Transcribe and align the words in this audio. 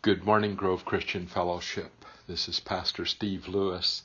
Good 0.00 0.24
morning, 0.24 0.54
Grove 0.54 0.84
Christian 0.84 1.26
Fellowship. 1.26 2.04
This 2.28 2.48
is 2.48 2.60
Pastor 2.60 3.04
Steve 3.04 3.48
Lewis, 3.48 4.04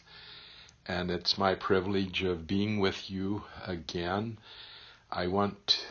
and 0.87 1.11
it's 1.11 1.37
my 1.37 1.53
privilege 1.53 2.23
of 2.23 2.47
being 2.47 2.79
with 2.79 3.11
you 3.11 3.43
again. 3.63 4.39
I 5.11 5.27
want 5.27 5.85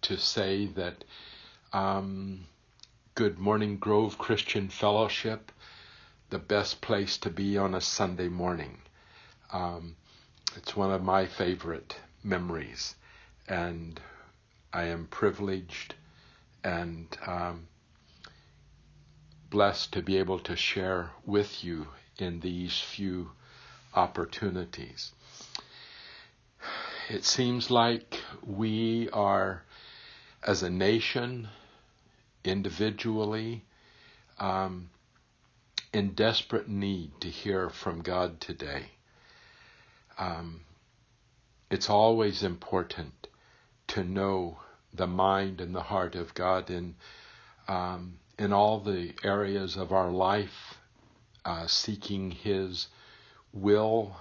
to 0.00 0.16
say 0.16 0.64
that 0.68 1.04
um, 1.74 2.46
Good 3.14 3.38
morning, 3.38 3.76
Grove 3.76 4.16
Christian 4.16 4.70
Fellowship, 4.70 5.52
the 6.30 6.38
best 6.38 6.80
place 6.80 7.18
to 7.18 7.28
be 7.28 7.58
on 7.58 7.74
a 7.74 7.82
Sunday 7.82 8.28
morning. 8.28 8.78
Um, 9.52 9.96
it's 10.56 10.74
one 10.74 10.90
of 10.90 11.02
my 11.02 11.26
favorite 11.26 11.96
memories, 12.24 12.94
and 13.46 14.00
I 14.72 14.84
am 14.84 15.06
privileged 15.06 15.96
and 16.64 17.14
um, 17.26 17.68
blessed 19.50 19.92
to 19.92 20.02
be 20.02 20.18
able 20.18 20.38
to 20.40 20.56
share 20.56 21.10
with 21.24 21.64
you 21.64 21.88
in 22.18 22.40
these 22.40 22.78
few 22.78 23.30
opportunities. 23.94 25.12
It 27.08 27.24
seems 27.24 27.70
like 27.70 28.20
we 28.44 29.08
are, 29.10 29.62
as 30.46 30.62
a 30.62 30.70
nation, 30.70 31.48
individually, 32.44 33.64
um, 34.38 34.90
in 35.92 36.10
desperate 36.12 36.68
need 36.68 37.12
to 37.20 37.28
hear 37.28 37.70
from 37.70 38.02
God 38.02 38.40
today. 38.40 38.90
Um, 40.18 40.60
it's 41.70 41.88
always 41.88 42.42
important 42.42 43.28
to 43.88 44.04
know 44.04 44.58
the 44.92 45.06
mind 45.06 45.60
and 45.60 45.74
the 45.74 45.82
heart 45.82 46.14
of 46.14 46.34
God 46.34 46.70
in 46.70 46.94
um, 47.68 48.18
in 48.38 48.52
all 48.52 48.78
the 48.78 49.12
areas 49.24 49.76
of 49.76 49.92
our 49.92 50.10
life, 50.10 50.78
uh, 51.44 51.66
seeking 51.66 52.30
His 52.30 52.86
will 53.52 54.16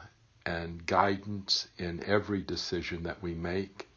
and 0.46 0.86
guidance 0.86 1.68
in 1.78 2.04
every 2.04 2.42
decision 2.42 3.04
that 3.04 3.22
we 3.22 3.34
make, 3.34 3.88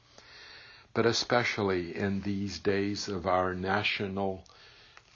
but 0.93 1.07
especially 1.07 1.97
in 1.97 2.21
these 2.21 2.59
days 2.59 3.09
of 3.09 3.27
our 3.27 3.55
national 3.55 4.45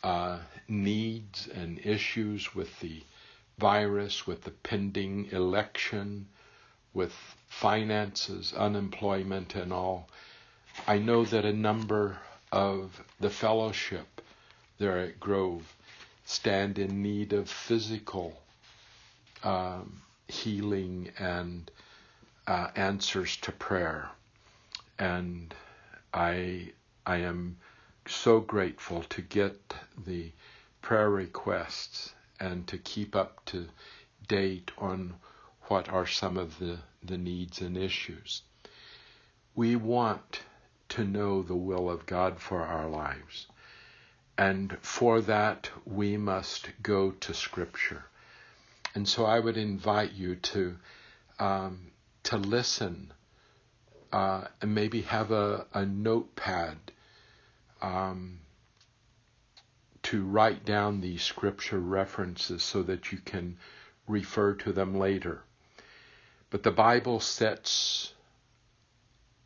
uh, 0.02 0.38
needs 0.68 1.48
and 1.48 1.80
issues 1.84 2.54
with 2.54 2.80
the 2.80 3.02
virus, 3.58 4.26
with 4.26 4.42
the 4.42 4.50
pending 4.50 5.28
election, 5.32 6.26
with 6.92 7.12
finances, 7.48 8.52
unemployment, 8.54 9.54
and 9.54 9.72
all. 9.72 10.08
I 10.86 10.98
know 10.98 11.24
that 11.24 11.44
a 11.44 11.52
number 11.52 12.18
of 12.52 13.02
the 13.20 13.30
fellowship 13.30 14.13
there 14.78 14.98
at 14.98 15.20
Grove 15.20 15.74
stand 16.24 16.78
in 16.78 17.02
need 17.02 17.32
of 17.32 17.48
physical 17.48 18.40
um, 19.42 20.00
healing 20.28 21.10
and 21.18 21.70
uh, 22.46 22.68
answers 22.74 23.36
to 23.36 23.52
prayer. 23.52 24.10
And 24.98 25.54
I, 26.12 26.72
I 27.04 27.18
am 27.18 27.56
so 28.06 28.40
grateful 28.40 29.02
to 29.10 29.22
get 29.22 29.74
the 30.06 30.30
prayer 30.82 31.10
requests 31.10 32.12
and 32.40 32.66
to 32.68 32.78
keep 32.78 33.16
up 33.16 33.44
to 33.46 33.66
date 34.28 34.70
on 34.78 35.14
what 35.68 35.88
are 35.88 36.06
some 36.06 36.36
of 36.36 36.58
the, 36.58 36.78
the 37.02 37.18
needs 37.18 37.60
and 37.60 37.76
issues. 37.76 38.42
We 39.54 39.76
want 39.76 40.40
to 40.90 41.04
know 41.04 41.42
the 41.42 41.56
will 41.56 41.90
of 41.90 42.06
God 42.06 42.38
for 42.38 42.62
our 42.62 42.88
lives. 42.88 43.46
And 44.36 44.76
for 44.80 45.20
that, 45.22 45.70
we 45.84 46.16
must 46.16 46.68
go 46.82 47.12
to 47.12 47.34
Scripture. 47.34 48.04
And 48.94 49.08
so 49.08 49.24
I 49.24 49.40
would 49.40 49.56
invite 49.56 50.12
you 50.12 50.36
to 50.36 50.76
um, 51.38 51.90
to 52.24 52.36
listen 52.36 53.12
uh, 54.12 54.44
and 54.62 54.74
maybe 54.74 55.02
have 55.02 55.32
a, 55.32 55.66
a 55.74 55.84
notepad 55.84 56.76
um, 57.82 58.38
to 60.02 60.22
write 60.24 60.64
down 60.64 61.00
these 61.00 61.22
scripture 61.22 61.80
references 61.80 62.62
so 62.62 62.82
that 62.82 63.10
you 63.10 63.18
can 63.18 63.56
refer 64.06 64.54
to 64.54 64.72
them 64.72 64.96
later. 64.98 65.42
But 66.50 66.62
the 66.62 66.70
Bible 66.70 67.20
sets 67.20 68.12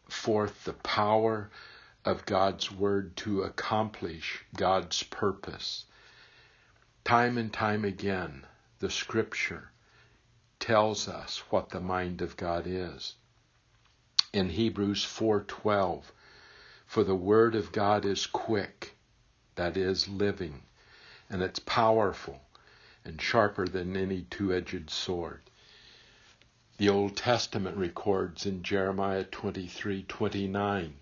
forth 0.09 0.65
the 0.65 0.75
power 0.75 1.50
of 2.08 2.24
God's 2.24 2.72
Word 2.72 3.14
to 3.19 3.42
accomplish 3.42 4.42
God's 4.56 5.02
purpose. 5.02 5.84
Time 7.04 7.36
and 7.36 7.52
time 7.52 7.84
again, 7.84 8.46
the 8.78 8.88
Scripture 8.88 9.70
tells 10.58 11.06
us 11.06 11.42
what 11.50 11.69
the 11.69 11.80
mind 11.80 12.22
of 12.22 12.34
God 12.38 12.64
is. 12.66 13.16
In 14.32 14.48
Hebrews 14.48 15.04
4:12, 15.04 16.04
for 16.86 17.04
the 17.04 17.14
word 17.14 17.54
of 17.54 17.72
God 17.72 18.06
is 18.06 18.26
quick, 18.26 18.96
that 19.56 19.76
is 19.76 20.08
living, 20.08 20.62
and 21.28 21.42
it's 21.42 21.58
powerful 21.58 22.40
and 23.04 23.20
sharper 23.20 23.69
than 23.69 23.96
any 23.96 24.22
two-edged 24.22 24.88
sword. 24.88 25.42
The 26.78 26.88
Old 26.88 27.19
Testament 27.19 27.76
records 27.76 28.46
in 28.46 28.62
Jeremiah 28.62 29.25
23:29, 29.25 30.94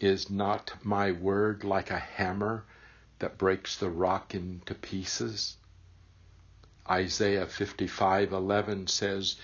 is 0.00 0.28
not 0.28 0.72
my 0.84 1.12
word 1.12 1.64
like 1.64 1.90
a 1.90 1.98
hammer 1.98 2.64
that 3.18 3.38
breaks 3.38 3.76
the 3.76 3.90
rock 3.90 4.34
into 4.34 4.74
pieces? 4.74 5.56
Isaiah 6.88 7.46
55:11 7.46 8.88
says, 8.88 9.36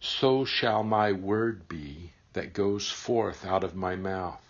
"So 0.00 0.44
shall 0.44 0.82
my 0.82 1.12
word 1.12 1.68
be 1.68 2.12
that 2.32 2.52
goes 2.52 2.90
forth 2.90 3.44
out 3.44 3.64
of 3.64 3.74
my 3.74 3.96
mouth. 3.96 4.42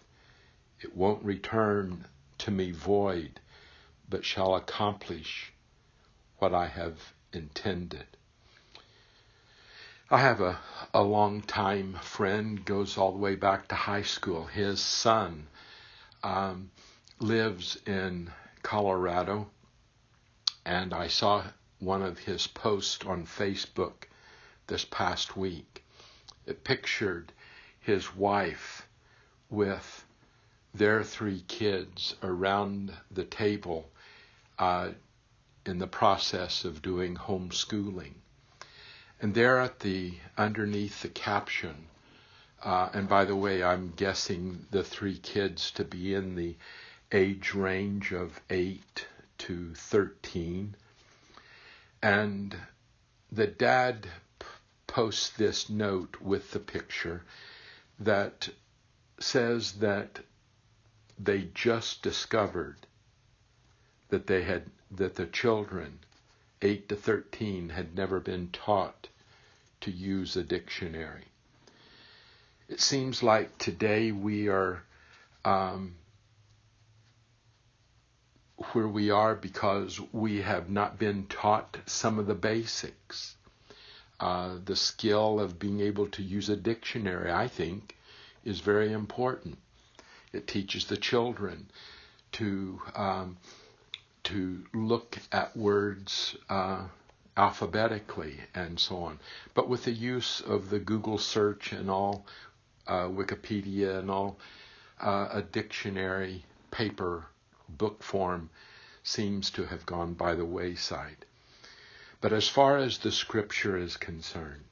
It 0.81 0.97
won't 0.97 1.25
return 1.25 2.07
to 2.39 2.51
me 2.51 2.71
void, 2.71 3.41
but 4.09 4.25
shall 4.25 4.55
accomplish 4.55 5.53
what 6.39 6.55
I 6.55 6.67
have 6.67 7.15
intended." 7.33 8.18
I 10.11 10.21
have 10.21 10.41
a, 10.41 10.59
a 10.95 11.03
long 11.03 11.43
time 11.43 11.93
friend, 12.01 12.65
goes 12.65 12.97
all 12.97 13.13
the 13.13 13.19
way 13.19 13.35
back 13.35 13.69
to 13.69 13.75
high 13.75 14.05
school. 14.05 14.47
His 14.47 14.81
son 14.81 15.49
um, 16.23 16.71
lives 17.19 17.77
in 17.87 18.33
Colorado, 18.63 19.51
and 20.65 20.95
I 20.95 21.09
saw 21.09 21.45
one 21.79 22.01
of 22.01 22.21
his 22.21 22.47
posts 22.47 23.05
on 23.05 23.27
Facebook 23.27 24.09
this 24.67 24.87
past 24.87 25.37
week. 25.37 25.85
It 26.47 26.65
pictured 26.65 27.35
his 27.79 28.17
wife 28.17 28.89
with 29.51 30.07
their 30.73 31.05
three 31.05 31.43
kids 31.49 32.17
around 32.23 32.95
the 33.11 33.25
table 33.25 33.91
uh, 34.59 34.93
in 35.67 35.79
the 35.79 35.87
process 35.87 36.65
of 36.65 36.81
doing 36.81 37.15
homeschooling. 37.15 38.15
And 39.21 39.35
there 39.35 39.59
at 39.59 39.81
the 39.81 40.15
underneath 40.37 41.03
the 41.03 41.09
caption, 41.09 41.87
uh, 42.63 42.91
and 42.93 43.09
by 43.09 43.25
the 43.25 43.35
way, 43.37 43.63
I'm 43.63 43.93
guessing 43.97 44.67
the 44.71 44.85
three 44.85 45.19
kids 45.19 45.71
to 45.73 45.85
be 45.85 46.15
in 46.15 46.37
the 46.37 46.57
age 47.11 47.55
range 47.55 48.13
of 48.13 48.41
8 48.51 49.07
to 49.39 49.75
13. 49.75 50.75
And 52.03 52.57
the 53.33 53.47
dad 53.47 54.07
p- 54.39 54.47
posts 54.87 55.31
this 55.31 55.69
note 55.69 56.21
with 56.21 56.53
the 56.53 56.61
picture 56.61 57.25
that 57.99 58.49
says 59.19 59.73
that 59.73 60.21
they 61.19 61.49
just 61.55 62.03
discovered 62.03 62.77
that 64.11 64.27
they 64.29 64.43
had 64.45 64.71
that 64.93 65.17
the 65.17 65.27
children 65.27 65.99
8 66.61 66.89
to 66.89 66.97
13 66.97 67.71
had 67.71 67.95
never 67.95 68.21
been 68.21 68.51
taught 68.51 69.09
to 69.81 69.91
use 69.91 70.37
a 70.37 70.43
dictionary. 70.43 71.25
It 72.69 72.81
seems 72.81 73.23
like 73.23 73.57
today 73.59 74.13
we 74.13 74.49
are 74.49 74.83
um, 75.45 75.95
where 78.73 78.89
we 78.89 79.11
are 79.11 79.35
because 79.35 80.01
we 80.13 80.43
have 80.43 80.69
not 80.69 80.99
been 80.99 81.27
taught 81.27 81.79
some 81.87 82.19
of 82.19 82.27
the 82.27 82.35
basics. 82.35 83.37
Uh, 84.21 84.57
the 84.65 84.75
skill 84.75 85.39
of 85.39 85.61
being 85.61 85.81
able 85.81 86.09
to 86.09 86.23
use 86.23 86.49
a 86.49 86.57
dictionary, 86.57 87.31
I 87.31 87.47
think, 87.47 87.97
is 88.45 88.61
very 88.61 88.93
important. 88.93 89.59
It 90.33 90.49
teaches 90.49 90.87
the 90.87 90.97
children 90.97 91.71
to 92.33 92.81
um, 92.97 93.37
to 94.25 94.65
look 94.75 95.19
at 95.33 95.57
words 95.57 96.37
uh, 96.49 96.85
alphabetically 97.37 98.39
and 98.55 98.79
so 98.79 98.97
on. 98.97 99.19
But 99.55 99.69
with 99.69 99.85
the 99.85 99.93
use 99.93 100.41
of 100.41 100.71
the 100.71 100.79
Google 100.79 101.19
search 101.19 101.73
and 101.73 101.91
all, 101.91 102.27
uh, 102.87 103.05
Wikipedia 103.09 103.99
and 103.99 104.11
all, 104.11 104.39
uh, 105.01 105.29
a 105.31 105.43
dictionary, 105.43 106.45
paper, 106.71 107.27
book 107.69 108.03
form 108.03 108.51
seems 109.03 109.51
to 109.51 109.67
have 109.67 109.87
gone 109.87 110.15
by 110.15 110.35
the 110.35 110.45
wayside. 110.45 111.25
But 112.21 112.33
as 112.33 112.49
far 112.49 112.79
as 112.79 112.99
the 112.99 113.13
scripture 113.13 113.77
is 113.77 113.97
concerned, 113.97 114.65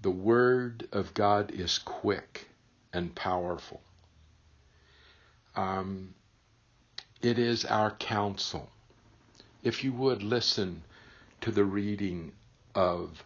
the 0.00 0.10
word 0.10 0.88
of 0.92 1.14
God 1.14 1.50
is 1.50 1.78
quick 1.78 2.48
and 2.92 3.14
powerful. 3.14 3.82
Um, 5.56 6.14
it 7.24 7.38
is 7.38 7.64
our 7.64 7.90
counsel. 7.92 8.68
If 9.62 9.82
you 9.82 9.94
would 9.94 10.22
listen 10.22 10.82
to 11.40 11.50
the 11.50 11.64
reading 11.64 12.32
of 12.74 13.24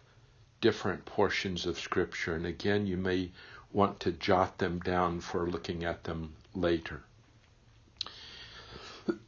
different 0.61 1.03
portions 1.03 1.65
of 1.65 1.77
Scripture, 1.77 2.33
and 2.33 2.45
again, 2.45 2.87
you 2.87 2.95
may 2.95 3.31
want 3.73 3.99
to 3.99 4.13
jot 4.13 4.57
them 4.57 4.79
down 4.79 5.19
for 5.19 5.49
looking 5.49 5.83
at 5.83 6.05
them 6.05 6.33
later. 6.55 7.03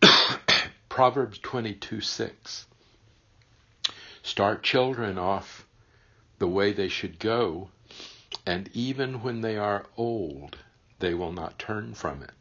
Proverbs 0.90 1.38
22 1.40 2.00
6. 2.00 2.66
Start 4.24 4.64
children 4.64 5.18
off 5.18 5.68
the 6.40 6.48
way 6.48 6.72
they 6.72 6.88
should 6.88 7.20
go, 7.20 7.70
and 8.46 8.70
even 8.74 9.22
when 9.22 9.42
they 9.42 9.58
are 9.58 9.86
old, 9.98 10.60
they 11.00 11.14
will 11.14 11.34
not 11.34 11.60
turn 11.60 11.94
from 11.94 12.24
it. 12.24 12.41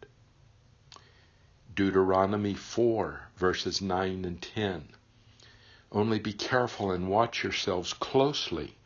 Deuteronomy 1.75 2.55
4, 2.55 3.29
verses 3.37 3.81
9 3.81 4.25
and 4.25 4.43
10. 4.43 4.89
Only 5.93 6.19
be 6.19 6.33
careful 6.33 6.91
and 6.91 7.09
watch 7.09 7.45
yourselves 7.45 7.93
closely 7.93 8.77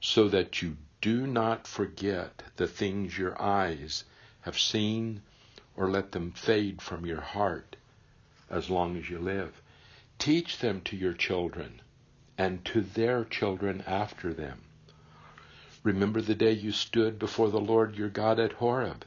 so 0.00 0.28
that 0.28 0.60
you 0.60 0.76
do 1.00 1.26
not 1.26 1.66
forget 1.66 2.42
the 2.56 2.66
things 2.66 3.16
your 3.16 3.40
eyes 3.40 4.04
have 4.40 4.58
seen 4.58 5.22
or 5.76 5.88
let 5.88 6.10
them 6.12 6.32
fade 6.32 6.82
from 6.82 7.06
your 7.06 7.20
heart 7.20 7.76
as 8.50 8.68
long 8.68 8.96
as 8.96 9.08
you 9.08 9.18
live. 9.18 9.62
Teach 10.18 10.58
them 10.58 10.80
to 10.82 10.96
your 10.96 11.14
children 11.14 11.80
and 12.36 12.64
to 12.64 12.80
their 12.80 13.24
children 13.24 13.82
after 13.86 14.34
them. 14.34 14.60
Remember 15.84 16.20
the 16.20 16.34
day 16.34 16.52
you 16.52 16.72
stood 16.72 17.18
before 17.18 17.50
the 17.50 17.60
Lord 17.60 17.94
your 17.94 18.08
God 18.08 18.40
at 18.40 18.54
Horeb, 18.54 19.04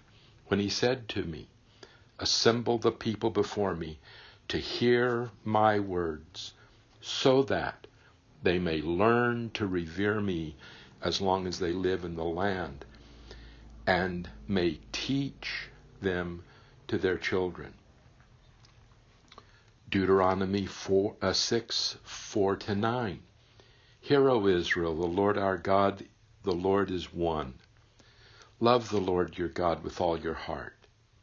when 0.48 0.60
he 0.62 0.70
said 0.70 1.10
to 1.10 1.24
me, 1.24 1.48
Assemble 2.22 2.78
the 2.78 2.92
people 2.92 3.32
before 3.32 3.76
me 3.76 4.00
to 4.48 4.58
hear 4.58 5.32
my 5.44 5.80
words, 5.80 6.54
so 7.02 7.44
that 7.44 7.88
they 8.44 8.60
may 8.60 8.82
learn 8.82 9.50
to 9.56 9.66
revere 9.66 10.22
me 10.22 10.56
as 11.02 11.20
long 11.20 11.48
as 11.48 11.60
they 11.60 11.72
live 11.74 12.06
in 12.06 12.16
the 12.16 12.24
land, 12.24 12.86
and 13.88 14.30
may 14.48 14.80
teach 14.92 15.70
them 16.02 16.44
to 16.88 16.98
their 16.98 17.18
children. 17.18 17.74
Deuteronomy 19.90 20.66
4, 20.66 21.16
uh, 21.22 21.34
6, 21.34 21.98
4 22.04 22.56
to 22.56 22.76
9. 22.76 23.20
Hear, 24.00 24.30
O 24.30 24.48
Israel, 24.48 24.96
the 24.96 25.06
Lord 25.06 25.38
our 25.38 25.58
God, 25.58 26.06
the 26.44 26.54
Lord 26.54 26.92
is 26.92 27.14
one. 27.14 27.56
Love 28.60 28.90
the 28.90 29.02
Lord 29.02 29.38
your 29.38 29.50
God 29.50 29.84
with 29.84 30.00
all 30.00 30.20
your 30.20 30.34
heart, 30.34 30.76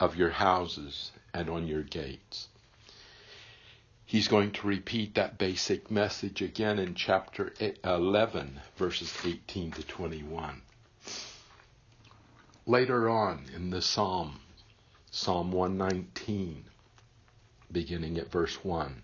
of 0.00 0.16
your 0.16 0.30
houses 0.30 1.12
and 1.34 1.48
on 1.48 1.66
your 1.66 1.82
gates. 1.82 2.48
He's 4.04 4.28
going 4.28 4.52
to 4.52 4.66
repeat 4.66 5.14
that 5.14 5.36
basic 5.36 5.90
message 5.90 6.40
again 6.40 6.78
in 6.78 6.94
chapter 6.94 7.52
11, 7.84 8.60
verses 8.76 9.12
18 9.24 9.72
to 9.72 9.82
21. 9.82 10.62
Later 12.66 13.08
on 13.08 13.44
in 13.54 13.70
the 13.70 13.82
psalm, 13.82 14.40
Psalm 15.10 15.52
119, 15.52 16.64
beginning 17.72 18.18
at 18.18 18.30
verse 18.30 18.62
1. 18.62 19.02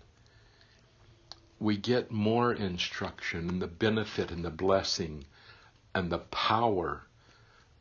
We 1.59 1.77
get 1.77 2.11
more 2.11 2.53
instruction 2.53 3.49
and 3.49 3.61
the 3.61 3.67
benefit 3.67 4.31
and 4.31 4.45
the 4.45 4.51
blessing 4.51 5.25
and 5.93 6.11
the 6.11 6.19
power 6.19 7.03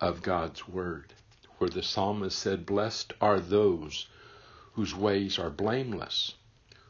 of 0.00 0.22
God's 0.22 0.67
Word, 0.67 1.12
where 1.58 1.70
the 1.70 1.82
psalmist 1.82 2.38
said, 2.38 2.66
Blessed 2.66 3.12
are 3.20 3.40
those 3.40 4.06
whose 4.72 4.94
ways 4.94 5.38
are 5.38 5.50
blameless, 5.50 6.34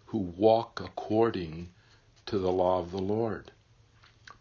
who 0.06 0.18
walk 0.18 0.80
according 0.80 1.72
to 2.26 2.38
the 2.38 2.52
law 2.52 2.80
of 2.80 2.90
the 2.90 3.02
Lord. 3.02 3.52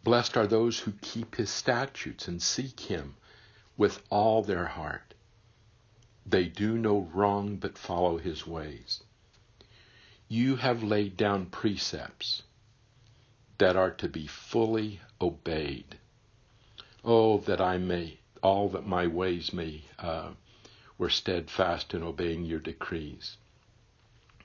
Blessed 0.02 0.36
are 0.36 0.46
those 0.46 0.80
who 0.80 0.92
keep 1.02 1.36
his 1.36 1.50
statutes 1.50 2.28
and 2.28 2.42
seek 2.42 2.80
him 2.80 3.16
with 3.76 4.02
all 4.10 4.42
their 4.42 4.66
heart. 4.66 5.14
They 6.26 6.44
do 6.44 6.78
no 6.78 7.08
wrong 7.12 7.56
but 7.56 7.76
follow 7.76 8.18
his 8.18 8.46
ways 8.46 9.02
you 10.28 10.56
have 10.56 10.82
laid 10.82 11.16
down 11.16 11.46
precepts 11.46 12.42
that 13.58 13.76
are 13.76 13.90
to 13.90 14.08
be 14.08 14.26
fully 14.26 15.00
obeyed. 15.20 15.96
Oh, 17.04 17.38
that 17.38 17.60
I 17.60 17.78
may, 17.78 18.18
all 18.44 18.68
that 18.68 18.86
my 18.86 19.08
ways 19.08 19.52
may, 19.52 19.82
uh, 19.98 20.30
were 20.98 21.10
steadfast 21.10 21.94
in 21.94 22.04
obeying 22.04 22.44
your 22.44 22.60
decrees. 22.60 23.36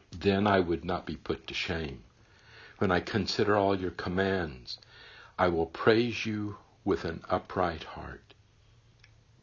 Then 0.10 0.48
I 0.48 0.60
would 0.60 0.84
not 0.84 1.06
be 1.06 1.18
put 1.18 1.46
to 1.48 1.54
shame. 1.54 2.04
When 2.80 2.90
I 2.90 3.02
consider 3.02 3.56
all 3.56 3.80
your 3.80 3.92
commands, 3.92 4.80
I 5.38 5.50
will 5.50 5.68
praise 5.68 6.26
you 6.26 6.58
with 6.84 7.06
an 7.06 7.22
upright 7.30 7.84
heart 7.84 8.34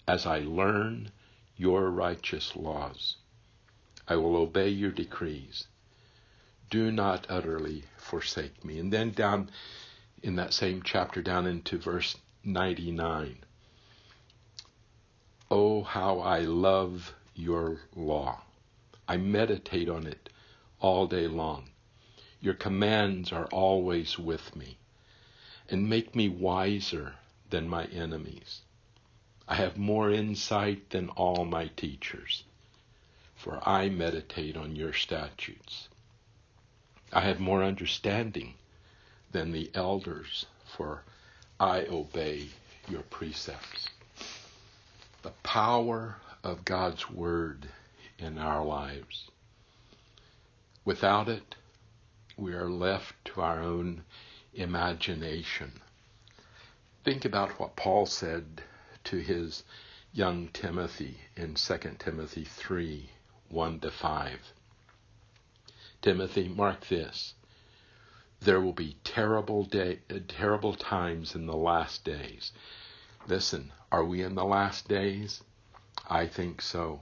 as 0.08 0.26
I 0.26 0.40
learn 0.40 1.12
your 1.56 1.90
righteous 1.90 2.56
laws. 2.56 3.16
I 4.08 4.16
will 4.16 4.34
obey 4.36 4.70
your 4.70 4.90
decrees 4.90 5.68
do 6.70 6.90
not 6.90 7.26
utterly 7.28 7.84
forsake 7.96 8.64
me. 8.64 8.78
And 8.78 8.92
then 8.92 9.10
down 9.10 9.50
in 10.22 10.36
that 10.36 10.52
same 10.52 10.82
chapter, 10.82 11.22
down 11.22 11.46
into 11.46 11.78
verse 11.78 12.16
99. 12.44 13.38
Oh, 15.48 15.84
how 15.84 16.18
I 16.18 16.40
love 16.40 17.14
your 17.36 17.80
law. 17.94 18.42
I 19.06 19.16
meditate 19.16 19.88
on 19.88 20.04
it 20.06 20.28
all 20.80 21.06
day 21.06 21.28
long. 21.28 21.70
Your 22.40 22.54
commands 22.54 23.32
are 23.32 23.46
always 23.46 24.18
with 24.18 24.56
me 24.56 24.78
and 25.68 25.88
make 25.88 26.16
me 26.16 26.28
wiser 26.28 27.14
than 27.50 27.68
my 27.68 27.84
enemies. 27.86 28.62
I 29.46 29.54
have 29.54 29.76
more 29.76 30.10
insight 30.10 30.90
than 30.90 31.10
all 31.10 31.44
my 31.44 31.68
teachers, 31.68 32.42
for 33.36 33.60
I 33.68 33.88
meditate 33.88 34.56
on 34.56 34.74
your 34.74 34.92
statutes. 34.92 35.88
I 37.12 37.20
have 37.20 37.38
more 37.38 37.62
understanding 37.62 38.54
than 39.30 39.52
the 39.52 39.70
elders, 39.74 40.46
for 40.64 41.02
I 41.60 41.86
obey 41.86 42.48
your 42.88 43.02
precepts. 43.02 43.90
The 45.26 45.32
power 45.42 46.18
of 46.44 46.64
God's 46.64 47.10
Word 47.10 47.68
in 48.16 48.38
our 48.38 48.64
lives. 48.64 49.28
Without 50.84 51.28
it, 51.28 51.56
we 52.36 52.52
are 52.52 52.70
left 52.70 53.12
to 53.24 53.40
our 53.40 53.60
own 53.60 54.04
imagination. 54.54 55.80
Think 57.02 57.24
about 57.24 57.58
what 57.58 57.74
Paul 57.74 58.06
said 58.06 58.62
to 59.02 59.16
his 59.16 59.64
young 60.12 60.46
Timothy 60.50 61.18
in 61.34 61.54
2 61.56 61.78
Timothy 61.98 62.44
3 62.44 63.10
1 63.48 63.80
to 63.80 63.90
5. 63.90 64.52
Timothy, 66.02 66.46
mark 66.46 66.86
this. 66.86 67.34
There 68.38 68.60
will 68.60 68.72
be 68.72 68.96
terrible 69.02 69.64
day, 69.64 70.02
terrible 70.28 70.74
times 70.74 71.34
in 71.34 71.46
the 71.46 71.56
last 71.56 72.04
days. 72.04 72.52
Listen, 73.26 73.72
are 73.96 74.04
we 74.04 74.22
in 74.22 74.34
the 74.34 74.44
last 74.44 74.88
days? 74.88 75.42
I 76.06 76.26
think 76.26 76.60
so. 76.60 77.00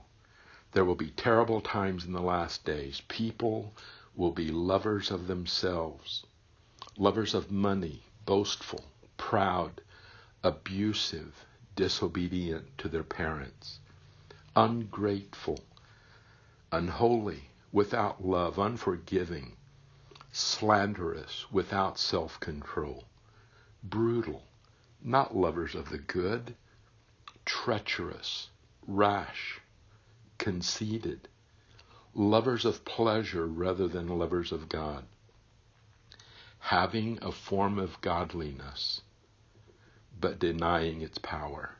There 0.71 0.85
will 0.85 0.95
be 0.95 1.11
terrible 1.11 1.61
times 1.61 2.05
in 2.05 2.13
the 2.13 2.23
last 2.23 2.65
days. 2.65 3.03
People 3.09 3.75
will 4.15 4.31
be 4.31 4.53
lovers 4.53 5.11
of 5.11 5.27
themselves, 5.27 6.25
lovers 6.97 7.35
of 7.35 7.51
money, 7.51 8.05
boastful, 8.27 8.85
proud, 9.17 9.81
abusive, 10.45 11.45
disobedient 11.75 12.79
to 12.79 12.89
their 12.89 13.03
parents, 13.03 13.81
ungrateful, 14.55 15.59
unholy, 16.71 17.51
without 17.73 18.25
love, 18.25 18.57
unforgiving, 18.57 19.57
slanderous, 20.31 21.51
without 21.51 21.99
self 21.99 22.39
control, 22.39 23.03
brutal, 23.83 24.45
not 25.03 25.37
lovers 25.37 25.75
of 25.75 25.89
the 25.89 25.99
good, 25.99 26.55
treacherous, 27.45 28.49
rash, 28.87 29.61
conceited, 30.39 31.29
lovers 32.15 32.65
of 32.65 32.85
pleasure 32.85 33.47
rather 33.47 33.89
than 33.89 34.19
lovers 34.19 34.53
of 34.53 34.69
God, 34.69 35.05
having 36.59 37.19
a 37.23 37.33
form 37.33 37.79
of 37.79 38.01
godliness 38.01 39.01
but 40.21 40.39
denying 40.39 41.03
its 41.03 41.19
power. 41.19 41.77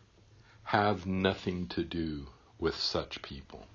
Have 0.65 1.07
nothing 1.07 1.67
to 1.69 1.85
do 1.85 2.27
with 2.59 2.77
such 2.77 3.23
people. 3.23 3.67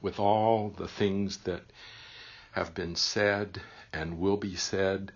With 0.00 0.18
all 0.18 0.70
the 0.70 0.88
things 0.88 1.38
that 1.38 1.62
have 2.52 2.74
been 2.74 2.94
said 2.94 3.60
and 3.92 4.18
will 4.18 4.36
be 4.36 4.54
said 4.54 5.12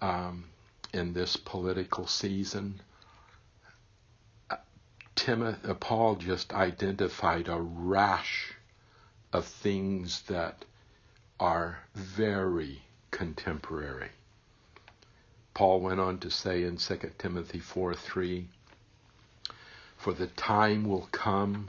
um, 0.00 0.44
in 0.92 1.12
this 1.12 1.36
political 1.36 2.06
season, 2.06 2.80
Timothy, 5.18 5.68
uh, 5.68 5.74
Paul 5.74 6.14
just 6.14 6.54
identified 6.54 7.48
a 7.48 7.60
rash 7.60 8.54
of 9.30 9.44
things 9.44 10.22
that 10.22 10.64
are 11.38 11.80
very 11.94 12.82
contemporary. 13.10 14.10
Paul 15.52 15.80
went 15.80 16.00
on 16.00 16.18
to 16.20 16.30
say 16.30 16.62
in 16.62 16.78
2 16.78 17.12
Timothy 17.18 17.58
4 17.58 17.94
3, 17.94 18.48
For 19.98 20.14
the 20.14 20.28
time 20.28 20.88
will 20.88 21.08
come 21.12 21.68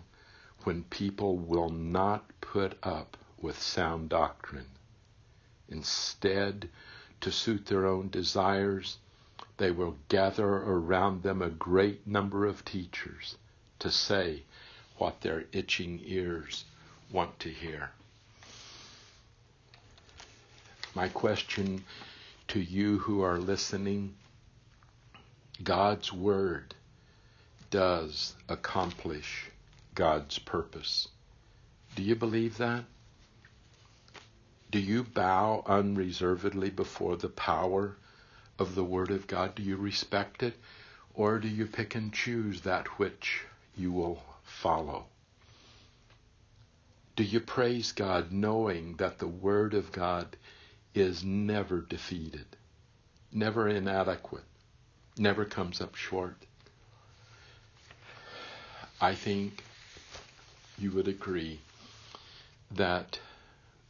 when 0.64 0.84
people 0.84 1.36
will 1.36 1.70
not 1.70 2.24
put 2.40 2.78
up 2.82 3.18
with 3.42 3.62
sound 3.62 4.10
doctrine. 4.10 4.70
Instead, 5.68 6.70
to 7.20 7.30
suit 7.30 7.66
their 7.66 7.86
own 7.88 8.08
desires, 8.10 9.00
they 9.58 9.72
will 9.72 9.98
gather 10.08 10.48
around 10.48 11.24
them 11.24 11.42
a 11.42 11.50
great 11.50 12.08
number 12.08 12.46
of 12.46 12.64
teachers 12.64 13.36
to 13.80 13.90
say 13.90 14.44
what 14.98 15.22
their 15.22 15.46
itching 15.52 16.02
ears 16.04 16.66
want 17.12 17.40
to 17.40 17.50
hear. 17.50 17.92
My 20.94 21.08
question 21.08 21.84
to 22.50 22.60
you 22.60 23.00
who 23.00 23.22
are 23.22 23.38
listening 23.38 24.16
God's 25.64 26.12
Word 26.12 26.74
does 27.70 28.34
accomplish 28.48 29.50
God's 29.94 30.40
purpose. 30.40 31.08
Do 31.96 32.04
you 32.04 32.16
believe 32.16 32.58
that? 32.58 32.86
Do 34.72 34.80
you 34.80 35.04
bow 35.04 35.64
unreservedly 35.66 36.70
before 36.70 37.18
the 37.18 37.30
power 37.30 37.96
of 38.58 38.76
the 38.76 38.84
Word 38.84 39.12
of 39.12 39.28
God? 39.28 39.56
Do 39.56 39.64
you 39.64 39.76
respect 39.78 40.44
it? 40.44 40.58
Or 41.14 41.40
do 41.40 41.48
you 41.48 41.66
pick 41.66 41.96
and 41.96 42.14
choose 42.14 42.62
that 42.62 42.88
which 43.00 43.44
you 43.80 43.92
will 43.92 44.22
follow? 44.44 45.06
Do 47.16 47.24
you 47.24 47.40
praise 47.40 47.92
God 47.92 48.32
knowing 48.32 48.96
that 48.98 49.20
the 49.20 49.28
Word 49.28 49.74
of 49.74 49.92
God 49.92 50.36
is 50.94 51.24
never 51.24 51.82
defeated, 51.82 52.46
never 53.32 53.68
inadequate, 53.68 54.44
never 55.18 55.46
comes 55.46 55.82
up 55.82 55.96
short? 55.96 56.36
I 59.02 59.16
think 59.16 59.64
you 60.78 60.92
would 60.92 61.08
agree 61.08 61.60
that 62.72 63.20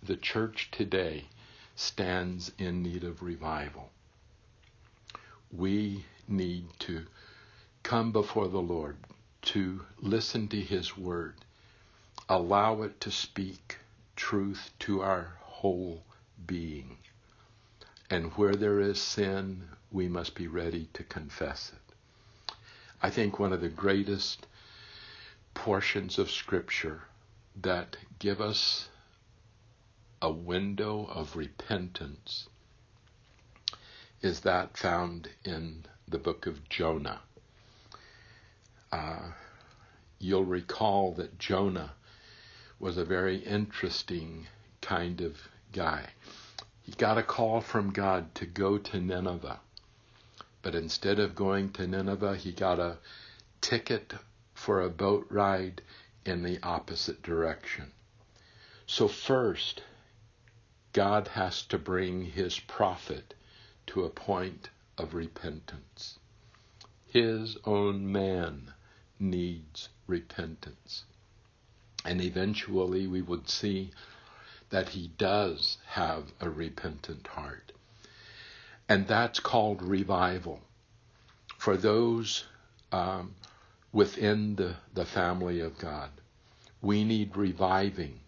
the 0.03 0.15
church 0.15 0.69
today 0.71 1.25
stands 1.75 2.51
in 2.57 2.83
need 2.83 3.03
of 3.03 3.23
revival. 3.23 3.89
We 5.51 6.05
need 6.27 6.65
to 6.79 7.05
come 7.83 8.11
before 8.11 8.47
the 8.47 8.59
Lord, 8.59 8.97
to 9.49 9.83
listen 9.99 10.47
to 10.47 10.61
His 10.61 10.95
Word, 10.95 11.33
allow 12.29 12.83
it 12.83 13.01
to 13.01 13.09
speak 13.09 13.77
truth 14.15 14.69
to 14.77 15.01
our 15.01 15.33
whole 15.41 16.03
being. 16.45 16.99
And 18.11 18.31
where 18.33 18.53
there 18.53 18.79
is 18.79 19.01
sin, 19.01 19.63
we 19.91 20.07
must 20.07 20.35
be 20.35 20.45
ready 20.45 20.87
to 20.93 21.03
confess 21.03 21.71
it. 21.73 22.53
I 23.01 23.09
think 23.09 23.39
one 23.39 23.51
of 23.51 23.61
the 23.61 23.69
greatest 23.69 24.45
portions 25.55 26.19
of 26.19 26.29
Scripture 26.29 27.01
that 27.59 27.97
give 28.19 28.39
us 28.39 28.87
a 30.21 30.29
window 30.31 31.05
of 31.05 31.35
repentance 31.35 32.47
is 34.21 34.41
that 34.41 34.77
found 34.77 35.27
in 35.43 35.85
the 36.07 36.19
book 36.19 36.45
of 36.45 36.69
Jonah 36.69 37.21
uh, 38.91 39.31
you'll 40.19 40.45
recall 40.45 41.13
that 41.13 41.39
Jonah 41.39 41.93
was 42.79 42.97
a 42.97 43.05
very 43.05 43.37
interesting 43.37 44.47
kind 44.81 45.21
of 45.21 45.37
guy. 45.71 46.07
He 46.81 46.93
got 46.93 47.17
a 47.17 47.23
call 47.23 47.61
from 47.61 47.91
God 47.91 48.33
to 48.35 48.45
go 48.45 48.77
to 48.77 48.99
Nineveh. 48.99 49.59
But 50.61 50.75
instead 50.75 51.19
of 51.19 51.35
going 51.35 51.71
to 51.73 51.87
Nineveh, 51.87 52.35
he 52.35 52.51
got 52.51 52.79
a 52.79 52.97
ticket 53.61 54.13
for 54.53 54.81
a 54.81 54.89
boat 54.89 55.27
ride 55.29 55.81
in 56.25 56.43
the 56.43 56.59
opposite 56.63 57.21
direction. 57.21 57.91
So, 58.85 59.07
first, 59.07 59.83
God 60.93 61.29
has 61.29 61.63
to 61.65 61.77
bring 61.77 62.25
his 62.25 62.59
prophet 62.59 63.35
to 63.87 64.03
a 64.03 64.09
point 64.09 64.69
of 64.97 65.13
repentance. 65.13 66.19
His 67.07 67.57
own 67.65 68.11
man 68.11 68.73
needs 69.19 69.89
repentance. 70.07 71.03
And 72.05 72.21
eventually 72.21 73.07
we 73.07 73.21
would 73.21 73.49
see 73.49 73.91
that 74.69 74.89
he 74.89 75.11
does 75.17 75.77
have 75.85 76.31
a 76.39 76.49
repentant 76.49 77.27
heart. 77.27 77.71
And 78.87 79.07
that's 79.07 79.39
called 79.39 79.81
revival. 79.81 80.61
For 81.57 81.75
those 81.75 82.45
um, 82.91 83.35
within 83.91 84.55
the, 84.55 84.75
the 84.93 85.05
family 85.05 85.59
of 85.59 85.77
God, 85.77 86.09
we 86.81 87.03
need 87.03 87.35
reviving. 87.35 88.19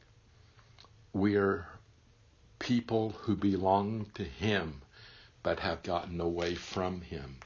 We're 1.14 1.68
people 2.60 3.12
who 3.22 3.36
belong 3.36 4.08
to 4.16 4.24
Him 4.24 4.82
but 5.44 5.60
have 5.60 5.82
gotten 5.82 6.20
away 6.22 6.56
from 6.56 7.02
Him. 7.02 7.38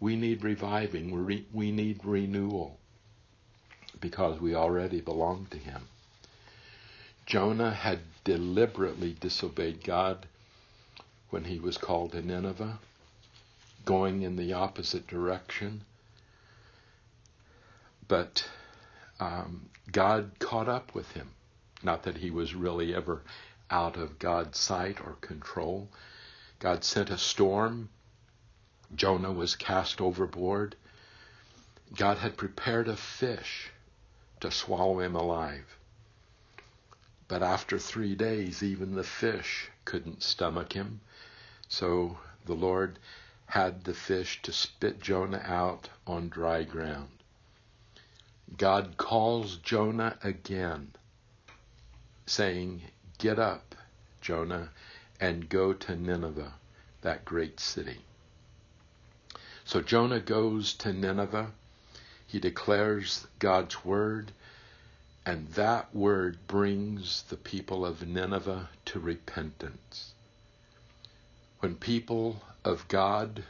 We 0.00 0.16
need 0.16 0.44
reviving. 0.44 1.24
We, 1.24 1.46
we 1.52 1.72
need 1.72 2.04
renewal 2.04 2.78
because 4.00 4.40
we 4.40 4.54
already 4.54 5.00
belong 5.00 5.46
to 5.50 5.58
him. 5.58 5.82
Jonah 7.26 7.72
had 7.72 8.00
deliberately 8.24 9.14
disobeyed 9.20 9.84
God 9.84 10.26
when 11.30 11.44
he 11.44 11.58
was 11.58 11.76
called 11.76 12.12
to 12.12 12.22
Nineveh, 12.22 12.78
going 13.84 14.22
in 14.22 14.36
the 14.36 14.54
opposite 14.54 15.06
direction. 15.06 15.82
But 18.06 18.48
um, 19.20 19.68
God 19.92 20.30
caught 20.38 20.68
up 20.68 20.94
with 20.94 21.10
him. 21.12 21.28
Not 21.82 22.04
that 22.04 22.16
he 22.16 22.30
was 22.30 22.54
really 22.54 22.94
ever 22.94 23.22
out 23.70 23.96
of 23.96 24.18
God's 24.18 24.58
sight 24.58 24.98
or 25.00 25.16
control. 25.20 25.88
God 26.58 26.82
sent 26.82 27.10
a 27.10 27.18
storm. 27.18 27.90
Jonah 28.94 29.32
was 29.32 29.54
cast 29.54 30.00
overboard. 30.00 30.74
God 31.94 32.18
had 32.18 32.36
prepared 32.36 32.88
a 32.88 32.96
fish 32.96 33.70
to 34.40 34.50
swallow 34.50 35.00
him 35.00 35.14
alive. 35.14 35.76
But 37.28 37.42
after 37.42 37.78
three 37.78 38.14
days, 38.14 38.62
even 38.62 38.94
the 38.94 39.04
fish 39.04 39.70
couldn't 39.84 40.22
stomach 40.22 40.72
him. 40.72 41.00
So 41.68 42.18
the 42.46 42.54
Lord 42.54 42.98
had 43.46 43.84
the 43.84 43.94
fish 43.94 44.40
to 44.42 44.52
spit 44.52 45.00
Jonah 45.00 45.42
out 45.44 45.90
on 46.06 46.28
dry 46.28 46.64
ground. 46.64 47.10
God 48.56 48.96
calls 48.96 49.56
Jonah 49.56 50.18
again, 50.22 50.94
saying, 52.24 52.82
Get 53.18 53.38
up, 53.38 53.74
Jonah, 54.20 54.70
and 55.20 55.48
go 55.48 55.72
to 55.74 55.96
Nineveh, 55.96 56.54
that 57.02 57.24
great 57.24 57.60
city. 57.60 57.98
So 59.64 59.82
Jonah 59.82 60.20
goes 60.20 60.72
to 60.74 60.92
Nineveh 60.92 61.52
he 62.28 62.38
declares 62.38 63.26
God's 63.38 63.86
word, 63.86 64.32
and 65.24 65.48
that 65.48 65.94
word 65.94 66.38
brings 66.46 67.22
the 67.22 67.36
people 67.36 67.86
of 67.86 68.06
Nineveh 68.06 68.68
to 68.84 69.00
repentance. 69.00 70.12
When 71.60 71.74
people 71.74 72.42
of 72.64 72.86
God 72.88 73.44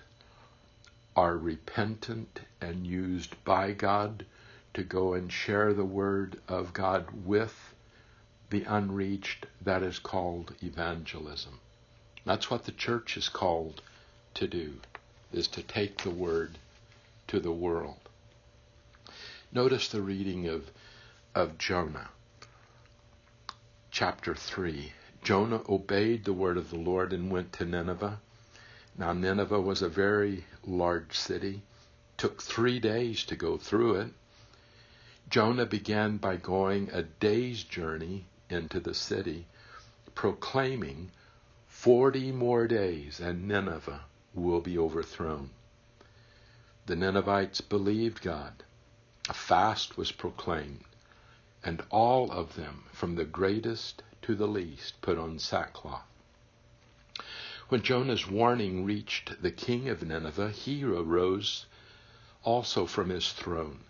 are 1.16 1.36
repentant 1.36 2.40
and 2.60 2.86
used 2.86 3.42
by 3.44 3.72
God 3.72 4.24
to 4.74 4.84
go 4.84 5.12
and 5.12 5.32
share 5.32 5.74
the 5.74 5.84
word 5.84 6.40
of 6.46 6.72
God 6.72 7.26
with 7.26 7.74
the 8.50 8.62
unreached, 8.62 9.46
that 9.60 9.82
is 9.82 9.98
called 9.98 10.54
evangelism. 10.62 11.58
That's 12.24 12.48
what 12.48 12.64
the 12.64 12.72
church 12.72 13.16
is 13.16 13.28
called 13.28 13.82
to 14.34 14.46
do, 14.46 14.74
is 15.32 15.48
to 15.48 15.62
take 15.62 16.02
the 16.02 16.10
word 16.10 16.58
to 17.26 17.40
the 17.40 17.52
world. 17.52 18.07
Notice 19.50 19.88
the 19.88 20.02
reading 20.02 20.46
of, 20.46 20.70
of 21.34 21.56
Jonah, 21.56 22.10
chapter 23.90 24.34
3. 24.34 24.92
Jonah 25.22 25.62
obeyed 25.66 26.24
the 26.24 26.34
word 26.34 26.58
of 26.58 26.68
the 26.68 26.76
Lord 26.76 27.14
and 27.14 27.30
went 27.30 27.54
to 27.54 27.64
Nineveh. 27.64 28.20
Now, 28.98 29.14
Nineveh 29.14 29.60
was 29.60 29.80
a 29.80 29.88
very 29.88 30.44
large 30.66 31.16
city. 31.18 31.62
Took 32.18 32.42
three 32.42 32.78
days 32.78 33.24
to 33.24 33.36
go 33.36 33.56
through 33.56 33.94
it. 33.94 34.12
Jonah 35.30 35.64
began 35.64 36.18
by 36.18 36.36
going 36.36 36.90
a 36.90 37.04
day's 37.04 37.64
journey 37.64 38.26
into 38.50 38.80
the 38.80 38.94
city, 38.94 39.46
proclaiming, 40.14 41.10
Forty 41.68 42.32
more 42.32 42.66
days 42.66 43.18
and 43.18 43.48
Nineveh 43.48 44.02
will 44.34 44.60
be 44.60 44.76
overthrown. 44.76 45.48
The 46.84 46.96
Ninevites 46.96 47.62
believed 47.62 48.20
God. 48.20 48.64
A 49.30 49.34
fast 49.34 49.98
was 49.98 50.10
proclaimed, 50.10 50.84
and 51.62 51.82
all 51.90 52.32
of 52.32 52.54
them, 52.54 52.84
from 52.92 53.14
the 53.14 53.26
greatest 53.26 54.02
to 54.22 54.34
the 54.34 54.48
least, 54.48 55.02
put 55.02 55.18
on 55.18 55.38
sackcloth. 55.38 56.06
When 57.68 57.82
Jonah's 57.82 58.26
warning 58.26 58.86
reached 58.86 59.42
the 59.42 59.50
king 59.50 59.90
of 59.90 60.02
Nineveh, 60.02 60.52
he 60.52 60.82
arose 60.82 61.66
also 62.42 62.86
from 62.86 63.10
his 63.10 63.30
throne, 63.34 63.84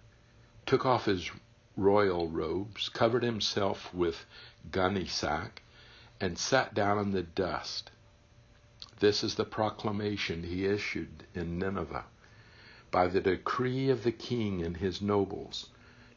took 0.66 0.84
off 0.84 1.04
his 1.04 1.30
royal 1.76 2.28
robes, 2.28 2.88
covered 2.88 3.22
himself 3.22 3.94
with 3.94 4.26
gunny 4.72 5.06
sack, 5.06 5.62
and 6.20 6.36
sat 6.36 6.74
down 6.74 6.98
in 6.98 7.12
the 7.12 7.22
dust. 7.22 7.92
This 8.98 9.22
is 9.22 9.36
the 9.36 9.44
proclamation 9.44 10.42
he 10.42 10.66
issued 10.66 11.28
in 11.32 11.60
Nineveh. 11.60 12.06
By 12.90 13.08
the 13.08 13.20
decree 13.20 13.90
of 13.90 14.02
the 14.02 14.12
king 14.12 14.62
and 14.62 14.76
his 14.76 15.02
nobles, 15.02 15.68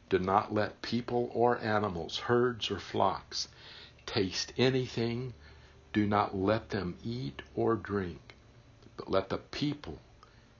do 0.08 0.18
not 0.18 0.54
let 0.54 0.82
people 0.82 1.30
or 1.34 1.58
animals, 1.58 2.18
herds 2.18 2.70
or 2.70 2.78
flocks, 2.78 3.48
taste 4.06 4.52
anything. 4.56 5.34
Do 5.92 6.06
not 6.06 6.34
let 6.34 6.70
them 6.70 6.96
eat 7.04 7.42
or 7.54 7.76
drink, 7.76 8.34
but 8.96 9.10
let 9.10 9.28
the 9.28 9.38
people 9.38 10.00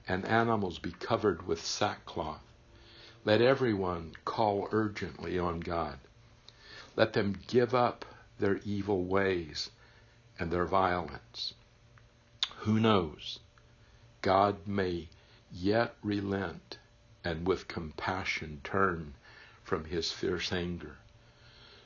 and 0.07 0.25
animals 0.25 0.79
be 0.79 0.91
covered 0.91 1.47
with 1.47 1.65
sackcloth. 1.65 2.43
Let 3.25 3.41
everyone 3.41 4.13
call 4.25 4.67
urgently 4.71 5.39
on 5.39 5.61
God. 5.61 5.97
Let 6.95 7.13
them 7.13 7.39
give 7.47 7.73
up 7.73 8.05
their 8.37 8.57
evil 8.65 9.03
ways 9.03 9.71
and 10.37 10.51
their 10.51 10.65
violence. 10.65 11.53
Who 12.57 12.79
knows? 12.79 13.39
God 14.21 14.67
may 14.67 15.09
yet 15.53 15.95
relent 16.01 16.77
and 17.23 17.47
with 17.47 17.67
compassion 17.67 18.59
turn 18.63 19.13
from 19.63 19.85
his 19.85 20.11
fierce 20.11 20.51
anger 20.51 20.97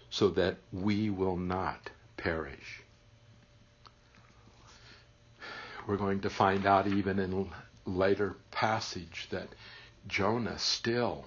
so 0.09 0.29
that 0.29 0.57
we 0.71 1.09
will 1.09 1.35
not 1.35 1.89
perish. 2.15 2.81
We're 5.85 5.97
going 5.97 6.21
to 6.21 6.29
find 6.29 6.65
out 6.65 6.87
even 6.87 7.19
in 7.19 7.51
later 7.85 8.35
passage 8.51 9.27
that 9.29 9.49
Jonah 10.07 10.59
still 10.59 11.25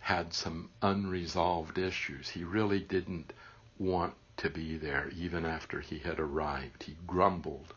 had 0.00 0.32
some 0.32 0.70
unresolved 0.80 1.76
issues. 1.76 2.30
He 2.30 2.44
really 2.44 2.80
didn't 2.80 3.32
want 3.78 4.14
to 4.38 4.50
be 4.50 4.76
there 4.76 5.10
even 5.16 5.44
after 5.44 5.80
he 5.80 5.98
had 5.98 6.18
arrived. 6.18 6.84
He 6.84 6.96
grumbled 7.06 7.74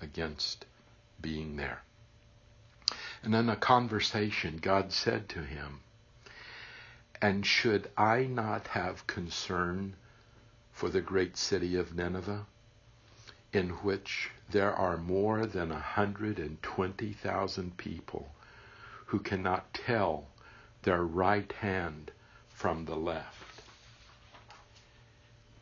against 0.00 0.64
being 1.20 1.56
there. 1.56 1.82
And 3.22 3.34
in 3.34 3.48
a 3.48 3.56
conversation, 3.56 4.56
God 4.56 4.92
said 4.92 5.28
to 5.30 5.44
him, 5.44 5.80
And 7.20 7.46
should 7.46 7.90
I 7.96 8.24
not 8.24 8.68
have 8.68 9.06
concern 9.06 9.94
for 10.72 10.88
the 10.88 11.00
great 11.00 11.36
city 11.36 11.76
of 11.76 11.94
Nineveh, 11.94 12.46
in 13.52 13.70
which 13.84 14.30
there 14.50 14.74
are 14.74 14.96
more 14.96 15.46
than 15.46 15.70
a 15.70 15.74
120,000 15.74 17.76
people 17.76 18.34
who 19.06 19.20
cannot 19.20 19.72
tell 19.72 20.26
their 20.82 21.04
right 21.04 21.52
hand 21.52 22.10
from 22.48 22.86
the 22.86 22.96
left. 22.96 23.62